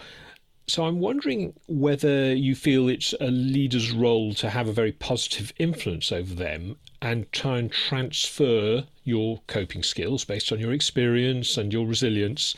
So 0.67 0.85
I'm 0.85 0.99
wondering 0.99 1.53
whether 1.67 2.33
you 2.33 2.55
feel 2.55 2.87
it's 2.87 3.13
a 3.19 3.27
leader's 3.27 3.91
role 3.91 4.33
to 4.35 4.49
have 4.49 4.67
a 4.67 4.73
very 4.73 4.91
positive 4.91 5.51
influence 5.57 6.11
over 6.11 6.33
them 6.33 6.77
and 7.01 7.29
try 7.31 7.57
and 7.57 7.71
transfer 7.71 8.85
your 9.03 9.41
coping 9.47 9.83
skills 9.83 10.23
based 10.23 10.51
on 10.51 10.59
your 10.59 10.71
experience 10.71 11.57
and 11.57 11.73
your 11.73 11.85
resilience 11.85 12.55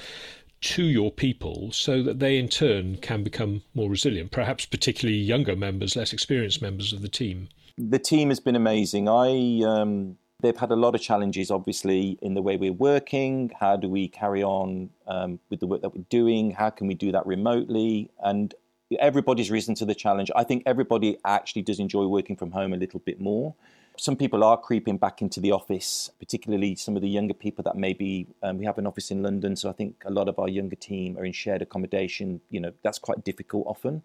to 0.62 0.84
your 0.84 1.12
people 1.12 1.72
so 1.72 2.02
that 2.04 2.20
they 2.20 2.38
in 2.38 2.48
turn 2.48 2.98
can 2.98 3.24
become 3.24 3.64
more 3.74 3.90
resilient, 3.90 4.32
perhaps 4.32 4.66
particularly 4.66 5.18
younger 5.18 5.56
members, 5.56 5.96
less 5.96 6.14
experienced 6.14 6.62
members 6.62 6.94
of 6.94 7.02
the 7.02 7.10
team. 7.10 7.50
The 7.78 8.00
team 8.00 8.30
has 8.30 8.40
been 8.40 8.56
amazing. 8.56 9.10
I 9.10 9.62
um, 9.66 10.18
they've 10.44 10.58
had 10.58 10.72
a 10.72 10.76
lot 10.76 10.94
of 10.94 11.02
challenges, 11.02 11.50
obviously, 11.50 12.20
in 12.22 12.36
the 12.36 12.42
way 12.42 12.58
we're 12.58 12.74
working. 12.74 13.50
How 13.60 13.78
do 13.78 13.88
we 13.88 14.10
carry 14.10 14.44
on 14.44 14.90
um, 15.08 15.40
with 15.50 15.62
the 15.62 15.68
work 15.68 15.82
that 15.82 15.96
we're 15.96 16.06
doing? 16.10 16.52
How 16.52 16.70
can 16.70 16.86
we 16.86 16.94
do 16.94 17.12
that 17.14 17.26
remotely? 17.26 18.12
And 18.24 18.54
everybody's 19.00 19.50
risen 19.50 19.74
to 19.76 19.86
the 19.86 19.96
challenge. 19.96 20.30
I 20.36 20.44
think 20.44 20.64
everybody 20.66 21.18
actually 21.26 21.64
does 21.64 21.80
enjoy 21.80 22.06
working 22.06 22.36
from 22.36 22.52
home 22.52 22.74
a 22.74 22.78
little 22.78 23.00
bit 23.00 23.20
more. 23.20 23.56
Some 23.98 24.18
people 24.18 24.44
are 24.44 24.58
creeping 24.58 24.98
back 24.98 25.22
into 25.22 25.40
the 25.40 25.52
office, 25.52 26.12
particularly 26.20 26.76
some 26.76 26.96
of 26.96 27.02
the 27.02 27.10
younger 27.10 27.34
people 27.34 27.64
that 27.64 27.78
maybe 27.78 28.28
um, 28.42 28.58
we 28.58 28.66
have 28.66 28.78
an 28.78 28.88
office 28.88 29.12
in 29.12 29.24
London, 29.24 29.56
so 29.56 29.70
I 29.70 29.74
think 29.74 30.04
a 30.06 30.12
lot 30.12 30.28
of 30.28 30.38
our 30.40 30.50
younger 30.50 30.76
team 30.76 31.18
are 31.18 31.26
in 31.26 31.32
shared 31.32 31.62
accommodation. 31.62 32.42
You 32.50 32.60
know, 32.60 32.74
that's 32.82 33.00
quite 33.00 33.24
difficult 33.24 33.66
often. 33.68 34.04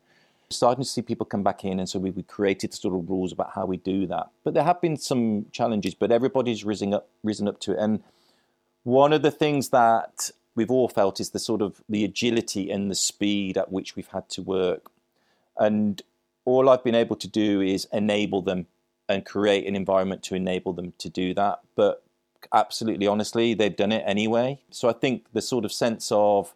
Starting 0.51 0.83
to 0.83 0.89
see 0.89 1.03
people 1.03 1.27
come 1.27 1.43
back 1.43 1.65
in, 1.65 1.79
and 1.79 1.89
so 1.89 1.99
we, 1.99 2.11
we 2.11 2.23
created 2.23 2.73
sort 2.73 2.95
of 2.95 3.09
rules 3.09 3.33
about 3.33 3.53
how 3.55 3.67
we 3.67 3.77
do 3.77 4.07
that. 4.07 4.29
But 4.45 4.55
there 4.55 4.65
have 4.65 4.81
been 4.81 4.97
some 4.97 5.47
challenges, 5.53 5.95
but 5.95 6.11
everybody's 6.11 6.65
risen 6.65 6.95
up, 6.95 7.09
risen 7.23 7.47
up 7.47 7.61
to 7.61 7.73
it. 7.73 7.79
And 7.79 8.03
one 8.85 9.13
of 9.13 9.23
the 9.23 9.31
things 9.31 9.69
that 9.69 10.31
we've 10.55 10.71
all 10.71 10.89
felt 10.89 11.21
is 11.21 11.31
the 11.31 11.39
sort 11.39 11.61
of 11.61 11.83
the 11.89 12.05
agility 12.05 12.71
and 12.71 12.91
the 12.91 12.95
speed 12.95 13.59
at 13.59 13.71
which 13.71 13.95
we've 13.95 14.09
had 14.09 14.29
to 14.31 14.43
work. 14.43 14.91
And 15.59 16.01
all 16.45 16.71
I've 16.71 16.83
been 16.83 16.95
able 16.95 17.17
to 17.17 17.29
do 17.29 17.61
is 17.61 17.87
enable 17.93 18.41
them 18.41 18.67
and 19.09 19.25
create 19.25 19.67
an 19.67 19.77
environment 19.77 20.23
to 20.25 20.35
enable 20.35 20.73
them 20.73 20.95
to 20.99 21.09
do 21.09 21.35
that. 21.35 21.61
But 21.77 22.03
absolutely 22.53 23.07
honestly, 23.07 23.55
they've 23.55 23.75
done 23.75 23.93
it 23.93 24.03
anyway. 24.07 24.61
So 24.71 24.89
I 24.89 24.93
think 24.93 25.27
the 25.33 25.43
sort 25.43 25.65
of 25.65 25.73
sense 25.73 26.11
of 26.13 26.55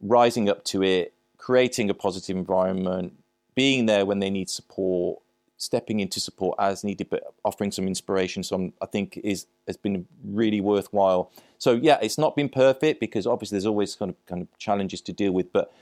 rising 0.00 0.48
up 0.48 0.64
to 0.66 0.82
it, 0.82 1.12
creating 1.38 1.90
a 1.90 1.94
positive 1.94 2.36
environment, 2.36 3.14
being 3.54 3.86
there 3.86 4.04
when 4.06 4.18
they 4.18 4.30
need 4.30 4.50
support, 4.50 5.20
stepping 5.56 6.00
into 6.00 6.20
support 6.20 6.56
as 6.58 6.82
needed, 6.84 7.08
but 7.08 7.22
offering 7.44 7.70
some 7.70 7.86
inspiration. 7.86 8.42
So 8.42 8.72
I 8.80 8.86
think 8.86 9.18
is 9.22 9.46
has 9.66 9.76
been 9.76 10.06
really 10.24 10.60
worthwhile. 10.60 11.30
So 11.58 11.72
yeah, 11.72 11.98
it's 12.02 12.18
not 12.18 12.34
been 12.34 12.48
perfect 12.48 13.00
because 13.00 13.26
obviously 13.26 13.56
there's 13.56 13.66
always 13.66 13.94
kind 13.94 14.10
of 14.10 14.26
kind 14.26 14.42
of 14.42 14.58
challenges 14.58 15.00
to 15.02 15.12
deal 15.12 15.32
with, 15.32 15.52
but 15.52 15.72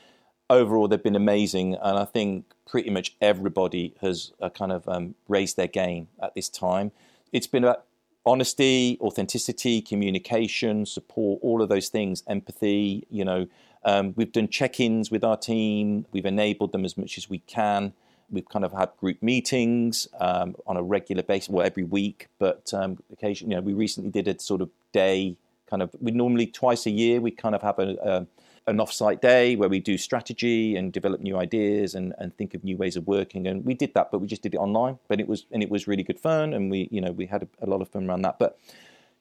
overall 0.50 0.88
they've 0.88 1.02
been 1.02 1.16
amazing, 1.16 1.76
and 1.76 1.98
I 1.98 2.04
think 2.04 2.44
pretty 2.66 2.90
much 2.90 3.16
everybody 3.20 3.94
has 4.00 4.32
uh, 4.40 4.50
kind 4.50 4.72
of 4.72 4.86
um, 4.88 5.14
raised 5.28 5.56
their 5.56 5.68
game 5.68 6.08
at 6.22 6.34
this 6.34 6.48
time. 6.48 6.92
It's 7.32 7.46
been 7.46 7.64
about 7.64 7.84
honesty, 8.26 8.98
authenticity, 9.00 9.80
communication, 9.80 10.84
support, 10.84 11.40
all 11.42 11.62
of 11.62 11.68
those 11.68 11.88
things, 11.88 12.22
empathy. 12.28 13.06
You 13.10 13.24
know, 13.24 13.46
um, 13.84 14.12
we've 14.16 14.32
done 14.32 14.48
check-ins 14.48 15.10
with 15.10 15.24
our 15.24 15.36
team. 15.36 16.06
We've 16.12 16.26
enabled 16.26 16.72
them 16.72 16.84
as 16.84 16.96
much 16.96 17.18
as 17.18 17.28
we 17.30 17.38
can. 17.38 17.92
We've 18.30 18.48
kind 18.48 18.64
of 18.64 18.72
had 18.72 18.90
group 18.98 19.22
meetings 19.22 20.06
um, 20.20 20.54
on 20.66 20.76
a 20.76 20.82
regular 20.82 21.22
basis, 21.22 21.48
well, 21.48 21.66
every 21.66 21.84
week, 21.84 22.28
but 22.38 22.72
um, 22.72 22.98
occasionally, 23.12 23.54
you 23.54 23.60
know, 23.60 23.64
we 23.64 23.72
recently 23.72 24.10
did 24.10 24.28
a 24.28 24.38
sort 24.38 24.60
of 24.60 24.70
day 24.92 25.36
kind 25.68 25.82
of, 25.82 25.90
we 26.00 26.10
normally 26.12 26.46
twice 26.46 26.86
a 26.86 26.90
year, 26.90 27.20
we 27.20 27.30
kind 27.30 27.54
of 27.54 27.62
have 27.62 27.78
a, 27.78 27.96
a 28.02 28.26
an 28.66 28.80
off-site 28.80 29.20
day 29.22 29.56
where 29.56 29.68
we 29.68 29.80
do 29.80 29.98
strategy 29.98 30.76
and 30.76 30.92
develop 30.92 31.20
new 31.20 31.36
ideas 31.36 31.94
and, 31.94 32.14
and 32.18 32.36
think 32.36 32.54
of 32.54 32.62
new 32.62 32.76
ways 32.76 32.96
of 32.96 33.06
working. 33.06 33.46
And 33.46 33.64
we 33.64 33.74
did 33.74 33.94
that, 33.94 34.10
but 34.10 34.18
we 34.20 34.26
just 34.26 34.42
did 34.42 34.54
it 34.54 34.58
online. 34.58 34.98
But 35.08 35.20
it 35.20 35.28
was 35.28 35.46
and 35.50 35.62
it 35.62 35.70
was 35.70 35.86
really 35.86 36.02
good 36.02 36.20
fun, 36.20 36.52
and 36.54 36.70
we 36.70 36.88
you 36.90 37.00
know 37.00 37.12
we 37.12 37.26
had 37.26 37.42
a, 37.42 37.48
a 37.64 37.66
lot 37.66 37.80
of 37.80 37.88
fun 37.88 38.08
around 38.08 38.22
that. 38.22 38.38
But 38.38 38.58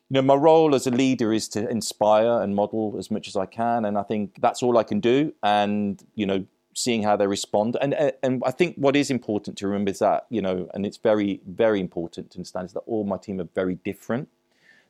you 0.10 0.16
know, 0.16 0.22
my 0.24 0.36
role 0.36 0.74
as 0.74 0.88
a 0.88 0.92
leader 0.92 1.32
is 1.32 1.48
to 1.50 1.70
inspire 1.70 2.42
and 2.42 2.56
model 2.56 2.96
as 2.98 3.12
much 3.12 3.28
as 3.28 3.36
I 3.36 3.46
can, 3.46 3.86
and 3.86 3.98
I 3.98 4.04
think 4.04 4.42
that's 4.42 4.64
all 4.64 4.78
I 4.78 4.84
can 4.84 5.00
do. 5.00 5.34
And 5.44 6.04
you 6.16 6.26
know, 6.26 6.46
seeing 6.74 7.04
how 7.04 7.16
they 7.16 7.28
respond. 7.28 7.78
And 7.80 7.94
and 8.24 8.42
I 8.46 8.52
think 8.52 8.76
what 8.76 8.96
is 8.96 9.12
important 9.12 9.58
to 9.60 9.68
remember 9.68 9.92
is 9.92 10.00
that 10.00 10.26
you 10.30 10.42
know, 10.42 10.68
and 10.74 10.86
it's 10.86 10.98
very 10.98 11.42
very 11.46 11.80
important 11.80 12.32
to 12.32 12.38
understand 12.40 12.66
is 12.68 12.74
that 12.74 12.84
all 12.88 13.04
my 13.04 13.18
team 13.18 13.40
are 13.40 13.50
very 13.54 13.76
different. 13.76 14.30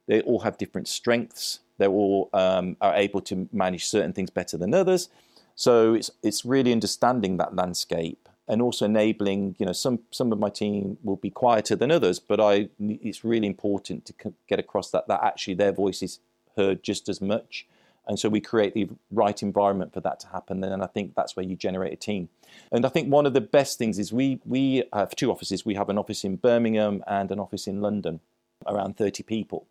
They 0.07 0.21
all 0.21 0.39
have 0.39 0.57
different 0.57 0.87
strengths. 0.87 1.59
They 1.77 1.87
all 1.87 2.29
um, 2.33 2.77
are 2.81 2.95
able 2.95 3.21
to 3.21 3.49
manage 3.51 3.85
certain 3.85 4.13
things 4.13 4.29
better 4.29 4.57
than 4.57 4.73
others. 4.73 5.09
So 5.55 5.95
it's 5.95 6.11
it's 6.23 6.45
really 6.45 6.71
understanding 6.71 7.35
that 7.37 7.55
landscape 7.55 8.28
and 8.49 8.61
also 8.61 8.85
enabling. 8.85 9.55
You 9.59 9.67
know, 9.67 9.73
some 9.73 9.99
some 10.11 10.33
of 10.33 10.39
my 10.39 10.49
team 10.49 10.97
will 11.03 11.15
be 11.15 11.29
quieter 11.29 11.77
than 11.77 11.91
others, 11.91 12.19
but 12.19 12.41
I 12.41 12.69
it's 12.79 13.23
really 13.23 13.47
important 13.47 14.05
to 14.07 14.33
get 14.49 14.59
across 14.59 14.91
that 14.91 15.07
that 15.07 15.23
actually 15.23 15.53
their 15.53 15.71
voice 15.71 16.03
is 16.03 16.19
heard 16.57 16.83
just 16.83 17.07
as 17.07 17.21
much 17.21 17.65
and 18.09 18.19
so 18.19 18.27
we 18.27 18.41
create 18.41 18.73
the 18.73 18.89
right 19.11 19.41
environment 19.43 19.93
for 19.93 20.01
that 20.01 20.19
to 20.21 20.27
happen. 20.27 20.63
And 20.63 20.81
I 20.81 20.87
think 20.87 21.13
that's 21.13 21.35
where 21.35 21.45
you 21.45 21.55
generate 21.55 21.93
a 21.93 21.95
team. 21.95 22.27
And 22.71 22.83
I 22.83 22.89
think 22.89 23.07
one 23.07 23.27
of 23.27 23.33
the 23.33 23.41
best 23.41 23.77
things 23.77 23.99
is 23.99 24.11
we 24.11 24.41
we 24.45 24.83
have 24.91 25.15
two 25.15 25.31
offices. 25.31 25.63
We 25.63 25.75
have 25.75 25.89
an 25.89 25.99
office 25.99 26.23
in 26.23 26.35
Birmingham 26.35 27.03
and 27.05 27.31
an 27.31 27.39
office 27.39 27.67
in 27.67 27.81
London, 27.81 28.19
around 28.65 28.97
30 28.97 29.21
people. 29.23 29.67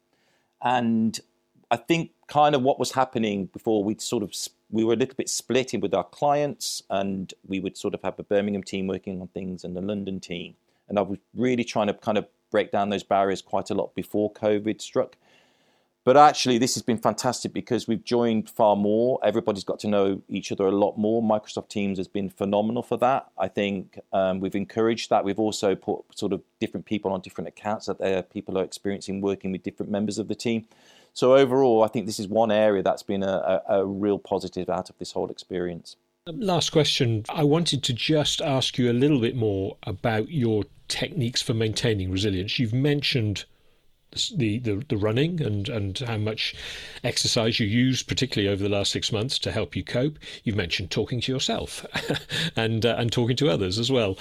And 0.63 1.19
I 1.69 1.77
think 1.77 2.13
kind 2.29 2.55
of 2.55 2.63
what 2.63 2.79
was 2.79 2.93
happening 2.93 3.47
before 3.47 3.83
we'd 3.83 4.01
sort 4.01 4.23
of 4.23 4.31
we 4.71 4.85
were 4.85 4.93
a 4.93 4.97
little 4.97 5.15
bit 5.15 5.29
split 5.29 5.73
in 5.75 5.81
with 5.81 5.95
our 5.95 6.05
clients, 6.05 6.83
and 6.91 7.33
we 7.47 7.61
would 7.61 7.77
sort 7.77 7.95
of 7.95 8.03
have 8.03 8.19
a 8.19 8.23
Birmingham 8.23 8.63
team 8.63 8.87
working 8.87 9.21
on 9.21 9.29
things 9.29 9.65
and 9.65 9.77
a 9.77 9.81
London 9.81 10.21
team. 10.21 10.55
And 10.89 10.99
I 10.99 11.03
was 11.03 11.19
really 11.35 11.65
trying 11.65 11.87
to 11.89 11.95
kind 11.95 12.19
of 12.19 12.27
break 12.51 12.71
down 12.71 12.89
those 12.89 13.03
barriers 13.03 13.43
quite 13.43 13.71
a 13.71 13.75
lot 13.75 13.95
before 13.95 14.33
COVID 14.33 14.81
struck. 14.81 15.17
But 16.09 16.17
actually, 16.17 16.57
this 16.57 16.73
has 16.73 16.83
been 16.83 16.97
fantastic 16.97 17.53
because 17.53 17.87
we've 17.87 18.03
joined 18.03 18.49
far 18.49 18.77
more. 18.77 19.21
Everybody's 19.23 19.63
got 19.63 19.79
to 19.81 19.89
know 19.89 20.23
each 20.27 20.51
other 20.51 20.65
a 20.65 20.73
lot 20.73 20.97
more. 20.97 21.23
Microsoft 21.23 21.69
Teams 21.69 21.99
has 21.99 22.09
been 22.09 22.31
phenomenal 22.31 22.83
for 22.83 22.97
that. 22.97 23.27
I 23.37 23.49
think 23.49 24.01
um, 24.15 24.41
we've 24.41 24.55
encouraged 24.55 25.11
that. 25.11 25.23
We've 25.23 25.39
also 25.39 25.75
put 25.75 26.01
sort 26.15 26.33
of 26.33 26.41
different 26.61 26.87
people 26.87 27.13
on 27.13 27.21
different 27.21 27.49
accounts 27.49 27.85
that 27.85 27.99
there 27.99 28.23
people 28.23 28.57
are 28.57 28.65
experiencing 28.65 29.21
working 29.21 29.53
with 29.53 29.63
different 29.63 29.93
members 29.93 30.19
of 30.19 30.29
the 30.29 30.35
team. 30.35 30.67
So 31.13 31.37
overall, 31.37 31.83
I 31.83 31.89
think 31.89 32.07
this 32.07 32.19
is 32.19 32.27
one 32.27 32.51
area 32.51 32.83
that's 32.83 33.03
been 33.03 33.23
a, 33.23 33.61
a, 33.69 33.81
a 33.81 33.85
real 33.85 34.19
positive 34.19 34.71
out 34.71 34.89
of 34.89 34.97
this 34.97 35.13
whole 35.13 35.31
experience. 35.31 35.97
Last 36.27 36.71
question. 36.71 37.27
I 37.29 37.45
wanted 37.45 37.83
to 37.83 37.93
just 37.93 38.41
ask 38.41 38.79
you 38.79 38.91
a 38.91 38.95
little 38.95 39.21
bit 39.21 39.37
more 39.37 39.77
about 39.83 40.31
your 40.31 40.65
techniques 40.89 41.43
for 41.43 41.53
maintaining 41.53 42.11
resilience. 42.11 42.59
You've 42.59 42.73
mentioned 42.73 43.45
the, 44.35 44.59
the, 44.59 44.85
the 44.89 44.97
running 44.97 45.41
and, 45.41 45.69
and 45.69 45.99
how 45.99 46.17
much 46.17 46.55
exercise 47.05 47.61
you 47.61 47.67
use, 47.67 48.03
particularly 48.03 48.53
over 48.53 48.63
the 48.63 48.69
last 48.69 48.91
six 48.91 49.13
months, 49.13 49.39
to 49.41 49.53
help 49.53 49.77
you 49.77 49.85
cope. 49.85 50.19
You've 50.45 50.57
mentioned 50.57 50.91
talking 50.91 51.21
to 51.21 51.33
yourself 51.33 51.85
and 52.57 52.85
uh, 52.85 52.97
and 52.99 53.13
talking 53.13 53.37
to 53.37 53.51
others 53.51 53.79
as 53.79 53.91
well. 53.91 54.19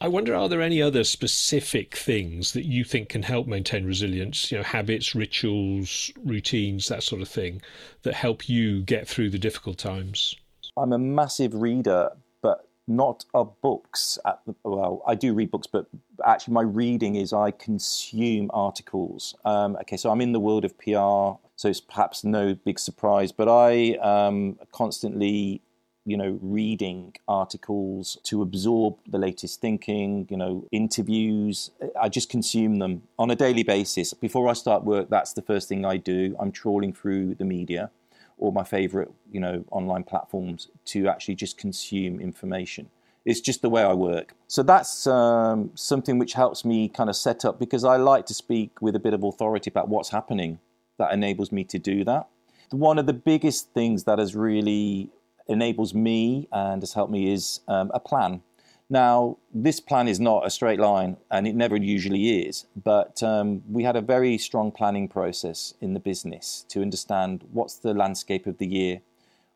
I 0.00 0.08
wonder, 0.08 0.34
are 0.34 0.48
there 0.48 0.60
any 0.60 0.82
other 0.82 1.04
specific 1.04 1.96
things 1.96 2.52
that 2.52 2.66
you 2.66 2.84
think 2.84 3.08
can 3.08 3.22
help 3.22 3.46
maintain 3.46 3.86
resilience? 3.86 4.50
You 4.52 4.58
know, 4.58 4.64
habits, 4.64 5.14
rituals, 5.14 6.10
routines, 6.22 6.88
that 6.88 7.02
sort 7.02 7.22
of 7.22 7.28
thing, 7.28 7.62
that 8.02 8.14
help 8.14 8.48
you 8.48 8.82
get 8.82 9.08
through 9.08 9.30
the 9.30 9.38
difficult 9.38 9.78
times. 9.78 10.34
I'm 10.76 10.92
a 10.92 10.98
massive 10.98 11.54
reader, 11.54 12.10
not 12.86 13.24
of 13.34 13.60
books. 13.60 14.18
at 14.24 14.40
The, 14.46 14.54
well, 14.64 15.02
I 15.06 15.14
do 15.14 15.34
read 15.34 15.50
books, 15.50 15.66
but 15.66 15.86
actually, 16.24 16.54
my 16.54 16.62
reading 16.62 17.16
is 17.16 17.32
I 17.32 17.50
consume 17.50 18.50
articles. 18.52 19.34
Um, 19.44 19.76
okay, 19.82 19.96
so 19.96 20.10
I'm 20.10 20.20
in 20.20 20.32
the 20.32 20.40
world 20.40 20.64
of 20.64 20.78
PR, 20.78 21.38
so 21.56 21.68
it's 21.68 21.80
perhaps 21.80 22.24
no 22.24 22.54
big 22.54 22.78
surprise, 22.78 23.32
but 23.32 23.48
I 23.48 23.94
um, 23.96 24.58
constantly, 24.72 25.62
you 26.04 26.16
know, 26.16 26.38
reading 26.40 27.14
articles 27.26 28.18
to 28.24 28.42
absorb 28.42 28.96
the 29.08 29.18
latest 29.18 29.60
thinking, 29.60 30.26
you 30.30 30.36
know, 30.36 30.66
interviews. 30.70 31.70
I 32.00 32.08
just 32.08 32.30
consume 32.30 32.78
them 32.78 33.02
on 33.18 33.30
a 33.30 33.34
daily 33.34 33.64
basis. 33.64 34.14
Before 34.14 34.48
I 34.48 34.52
start 34.52 34.84
work, 34.84 35.08
that's 35.10 35.32
the 35.32 35.42
first 35.42 35.68
thing 35.68 35.84
I 35.84 35.96
do. 35.96 36.36
I'm 36.38 36.52
trawling 36.52 36.92
through 36.92 37.34
the 37.34 37.44
media 37.44 37.90
or 38.38 38.52
my 38.52 38.64
favorite, 38.64 39.10
you 39.30 39.40
know, 39.40 39.64
online 39.70 40.04
platforms 40.04 40.68
to 40.84 41.08
actually 41.08 41.34
just 41.34 41.56
consume 41.58 42.20
information. 42.20 42.88
It's 43.24 43.40
just 43.40 43.62
the 43.62 43.68
way 43.68 43.82
I 43.82 43.92
work. 43.92 44.34
So 44.46 44.62
that's 44.62 45.06
um, 45.06 45.70
something 45.74 46.18
which 46.18 46.34
helps 46.34 46.64
me 46.64 46.88
kind 46.88 47.10
of 47.10 47.16
set 47.16 47.44
up 47.44 47.58
because 47.58 47.82
I 47.84 47.96
like 47.96 48.26
to 48.26 48.34
speak 48.34 48.80
with 48.80 48.94
a 48.94 49.00
bit 49.00 49.14
of 49.14 49.24
authority 49.24 49.70
about 49.70 49.88
what's 49.88 50.10
happening. 50.10 50.60
That 50.98 51.12
enables 51.12 51.50
me 51.50 51.64
to 51.64 51.78
do 51.78 52.04
that. 52.04 52.28
One 52.70 52.98
of 52.98 53.06
the 53.06 53.12
biggest 53.12 53.72
things 53.72 54.04
that 54.04 54.18
has 54.18 54.36
really 54.36 55.10
enables 55.48 55.94
me 55.94 56.48
and 56.52 56.82
has 56.82 56.92
helped 56.92 57.12
me 57.12 57.32
is 57.32 57.60
um, 57.68 57.90
a 57.94 58.00
plan. 58.00 58.42
Now, 58.88 59.38
this 59.52 59.80
plan 59.80 60.06
is 60.06 60.20
not 60.20 60.46
a 60.46 60.50
straight 60.50 60.78
line, 60.78 61.16
and 61.28 61.46
it 61.48 61.56
never 61.56 61.76
usually 61.76 62.46
is, 62.46 62.66
but 62.76 63.20
um, 63.20 63.62
we 63.68 63.82
had 63.82 63.96
a 63.96 64.00
very 64.00 64.38
strong 64.38 64.70
planning 64.70 65.08
process 65.08 65.74
in 65.80 65.94
the 65.94 66.00
business 66.00 66.64
to 66.68 66.82
understand 66.82 67.44
what's 67.52 67.76
the 67.76 67.94
landscape 67.94 68.46
of 68.46 68.58
the 68.58 68.66
year, 68.66 69.00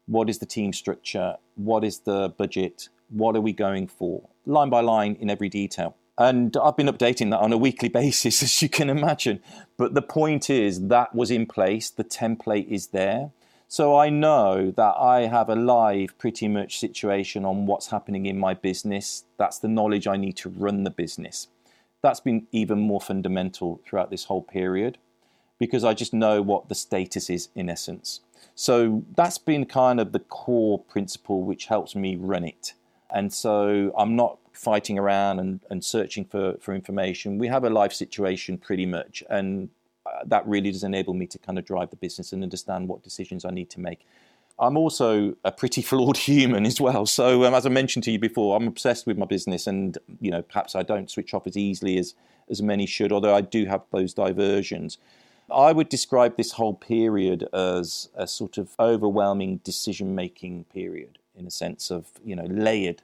what 0.07 0.29
is 0.29 0.39
the 0.39 0.47
team 0.47 0.73
structure, 0.73 1.37
what 1.55 1.85
is 1.85 2.01
the 2.01 2.31
budget, 2.37 2.89
what 3.09 3.37
are 3.37 3.41
we 3.41 3.53
going 3.53 3.87
for, 3.87 4.29
line 4.47 4.69
by 4.69 4.81
line 4.81 5.17
in 5.21 5.31
every 5.31 5.49
detail. 5.49 5.95
And 6.19 6.57
I've 6.57 6.77
been 6.77 6.89
updating 6.89 7.31
that 7.31 7.39
on 7.39 7.53
a 7.53 7.57
weekly 7.57 7.89
basis, 8.03 8.43
as 8.43 8.61
you 8.61 8.69
can 8.69 8.91
imagine. 8.91 9.41
But 9.77 9.95
the 9.95 10.03
point 10.03 10.51
is, 10.51 10.89
that 10.89 11.15
was 11.15 11.31
in 11.31 11.47
place, 11.47 11.89
the 11.89 12.05
template 12.05 12.69
is 12.69 12.89
there. 12.89 13.31
So 13.73 13.97
I 13.97 14.11
know 14.11 14.73
that 14.73 14.97
I 14.99 15.29
have 15.29 15.49
a 15.49 15.55
live, 15.55 16.19
pretty 16.19 16.49
much 16.49 16.81
situation 16.81 17.45
on 17.45 17.67
what's 17.67 17.87
happening 17.87 18.27
in 18.27 18.37
my 18.37 18.53
business. 18.53 19.27
That's 19.39 19.61
the 19.61 19.69
knowledge 19.69 20.09
I 20.09 20.17
need 20.17 20.37
to 20.39 20.49
run 20.49 20.83
the 20.83 20.91
business. 20.91 21.47
That's 22.03 22.19
been 22.19 22.49
even 22.51 22.81
more 22.81 23.01
fundamental 23.01 23.81
throughout 23.87 24.11
this 24.11 24.25
whole 24.25 24.43
period 24.43 24.99
because 25.61 25.85
I 25.85 25.95
just 25.95 26.13
know 26.13 26.43
what 26.43 26.69
the 26.69 26.75
status 26.75 27.31
is 27.31 27.51
in 27.55 27.71
essence. 27.71 28.23
So 28.57 29.05
that's 29.15 29.39
been 29.39 29.67
kind 29.67 30.01
of 30.01 30.11
the 30.11 30.19
core 30.19 30.81
principle 30.81 31.45
which 31.45 31.67
helps 31.67 31.95
me 31.95 32.17
run 32.17 32.43
it. 32.43 32.73
And 33.09 33.33
so 33.33 33.95
I'm 33.97 34.17
not 34.17 34.39
fighting 34.53 34.99
around 34.99 35.39
and, 35.39 35.61
and 35.71 35.85
searching 35.85 36.25
for, 36.25 36.57
for 36.61 36.75
information. 36.75 37.39
We 37.39 37.47
have 37.47 37.63
a 37.63 37.71
life 37.71 37.93
situation 37.93 38.59
pretty 38.59 38.87
much. 38.87 39.23
And 39.31 39.69
that 40.27 40.47
really 40.47 40.71
does 40.73 40.85
enable 40.85 41.15
me 41.15 41.27
to 41.27 41.39
kind 41.39 41.59
of 41.59 41.65
drive 41.65 41.91
the 41.91 41.97
business 41.97 42.33
and 42.33 42.43
understand 42.43 42.89
what 42.89 43.03
decisions 43.03 43.45
I 43.45 43.51
need 43.51 43.71
to 43.71 43.81
make. 43.81 44.07
I'm 44.59 44.77
also 44.77 45.35
a 45.45 45.51
pretty 45.51 45.83
flawed 45.91 46.19
human 46.19 46.67
as 46.67 46.81
well. 46.81 47.07
So, 47.07 47.45
um, 47.45 47.55
as 47.55 47.67
I 47.67 47.71
mentioned 47.71 48.05
to 48.05 48.11
you 48.11 48.19
before, 48.19 48.57
I'm 48.57 48.69
obsessed 48.69 49.07
with 49.07 49.17
my 49.17 49.27
business, 49.27 49.67
and 49.67 49.97
you 50.21 50.31
know, 50.31 50.43
perhaps 50.43 50.77
I 50.77 50.83
don't 50.83 51.11
switch 51.11 51.35
off 51.35 51.47
as 51.47 51.57
easily 51.57 51.99
as 51.99 52.15
as 52.49 52.63
many 52.63 52.87
should. 52.87 53.13
Although 53.13 53.35
I 53.35 53.41
do 53.41 53.65
have 53.67 53.83
those 53.91 54.15
diversions. 54.15 54.99
I 55.53 55.73
would 55.73 55.89
describe 55.89 56.37
this 56.37 56.53
whole 56.53 56.75
period 56.75 57.49
as 57.53 58.09
a 58.15 58.29
sort 58.29 58.57
of 58.57 58.77
overwhelming 58.79 59.57
decision 59.65 60.15
making 60.15 60.63
period, 60.73 61.19
in 61.35 61.45
a 61.45 61.51
sense 61.51 61.91
of 61.91 62.07
you 62.25 62.37
know 62.37 62.45
layered 62.45 63.03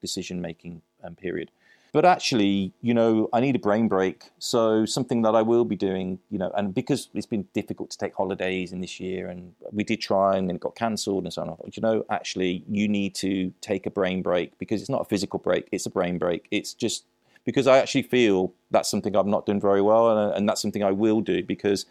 decision 0.00 0.40
making 0.40 0.82
um, 1.02 1.16
period. 1.16 1.50
But 1.92 2.04
actually, 2.04 2.72
you 2.82 2.92
know, 2.92 3.28
I 3.32 3.40
need 3.40 3.56
a 3.56 3.58
brain 3.58 3.88
break. 3.88 4.30
So 4.38 4.84
something 4.84 5.22
that 5.22 5.34
I 5.34 5.42
will 5.42 5.64
be 5.64 5.76
doing, 5.76 6.18
you 6.30 6.38
know, 6.38 6.50
and 6.56 6.74
because 6.74 7.08
it's 7.14 7.26
been 7.26 7.48
difficult 7.54 7.90
to 7.90 7.98
take 7.98 8.14
holidays 8.14 8.72
in 8.72 8.80
this 8.80 9.00
year, 9.00 9.28
and 9.28 9.54
we 9.72 9.84
did 9.84 10.00
try, 10.00 10.36
and 10.36 10.48
then 10.48 10.56
it 10.56 10.60
got 10.60 10.74
cancelled 10.74 11.24
and 11.24 11.32
so 11.32 11.42
on. 11.42 11.50
I 11.50 11.54
thought, 11.54 11.76
you 11.76 11.80
know, 11.80 12.04
actually, 12.10 12.64
you 12.68 12.88
need 12.88 13.14
to 13.16 13.52
take 13.60 13.86
a 13.86 13.90
brain 13.90 14.22
break 14.22 14.58
because 14.58 14.80
it's 14.80 14.90
not 14.90 15.00
a 15.00 15.06
physical 15.06 15.38
break; 15.38 15.68
it's 15.72 15.86
a 15.86 15.90
brain 15.90 16.18
break. 16.18 16.46
It's 16.50 16.74
just 16.74 17.04
because 17.44 17.66
I 17.66 17.78
actually 17.78 18.02
feel 18.02 18.52
that's 18.70 18.90
something 18.90 19.16
I've 19.16 19.26
not 19.26 19.46
done 19.46 19.60
very 19.60 19.80
well, 19.80 20.16
and, 20.16 20.36
and 20.36 20.48
that's 20.48 20.60
something 20.60 20.84
I 20.84 20.90
will 20.90 21.22
do 21.22 21.42
because 21.42 21.86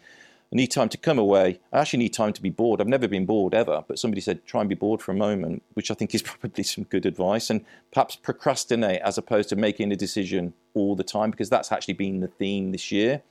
I 0.52 0.56
need 0.56 0.68
time 0.68 0.88
to 0.88 0.96
come 0.96 1.18
away. 1.18 1.60
I 1.72 1.80
actually 1.80 1.98
need 1.98 2.14
time 2.14 2.32
to 2.32 2.40
be 2.40 2.48
bored. 2.48 2.80
I've 2.80 2.88
never 2.88 3.06
been 3.06 3.26
bored 3.26 3.52
ever, 3.52 3.84
but 3.86 3.98
somebody 3.98 4.22
said 4.22 4.46
try 4.46 4.60
and 4.60 4.68
be 4.68 4.74
bored 4.74 5.02
for 5.02 5.12
a 5.12 5.14
moment, 5.14 5.62
which 5.74 5.90
I 5.90 5.94
think 5.94 6.14
is 6.14 6.22
probably 6.22 6.64
some 6.64 6.84
good 6.84 7.04
advice. 7.04 7.50
And 7.50 7.64
perhaps 7.92 8.16
procrastinate 8.16 9.02
as 9.02 9.18
opposed 9.18 9.50
to 9.50 9.56
making 9.56 9.92
a 9.92 9.96
decision 9.96 10.54
all 10.74 10.96
the 10.96 11.04
time, 11.04 11.30
because 11.30 11.50
that's 11.50 11.70
actually 11.70 11.94
been 11.94 12.20
the 12.20 12.28
theme 12.28 12.72
this 12.72 12.90
year. 12.90 13.22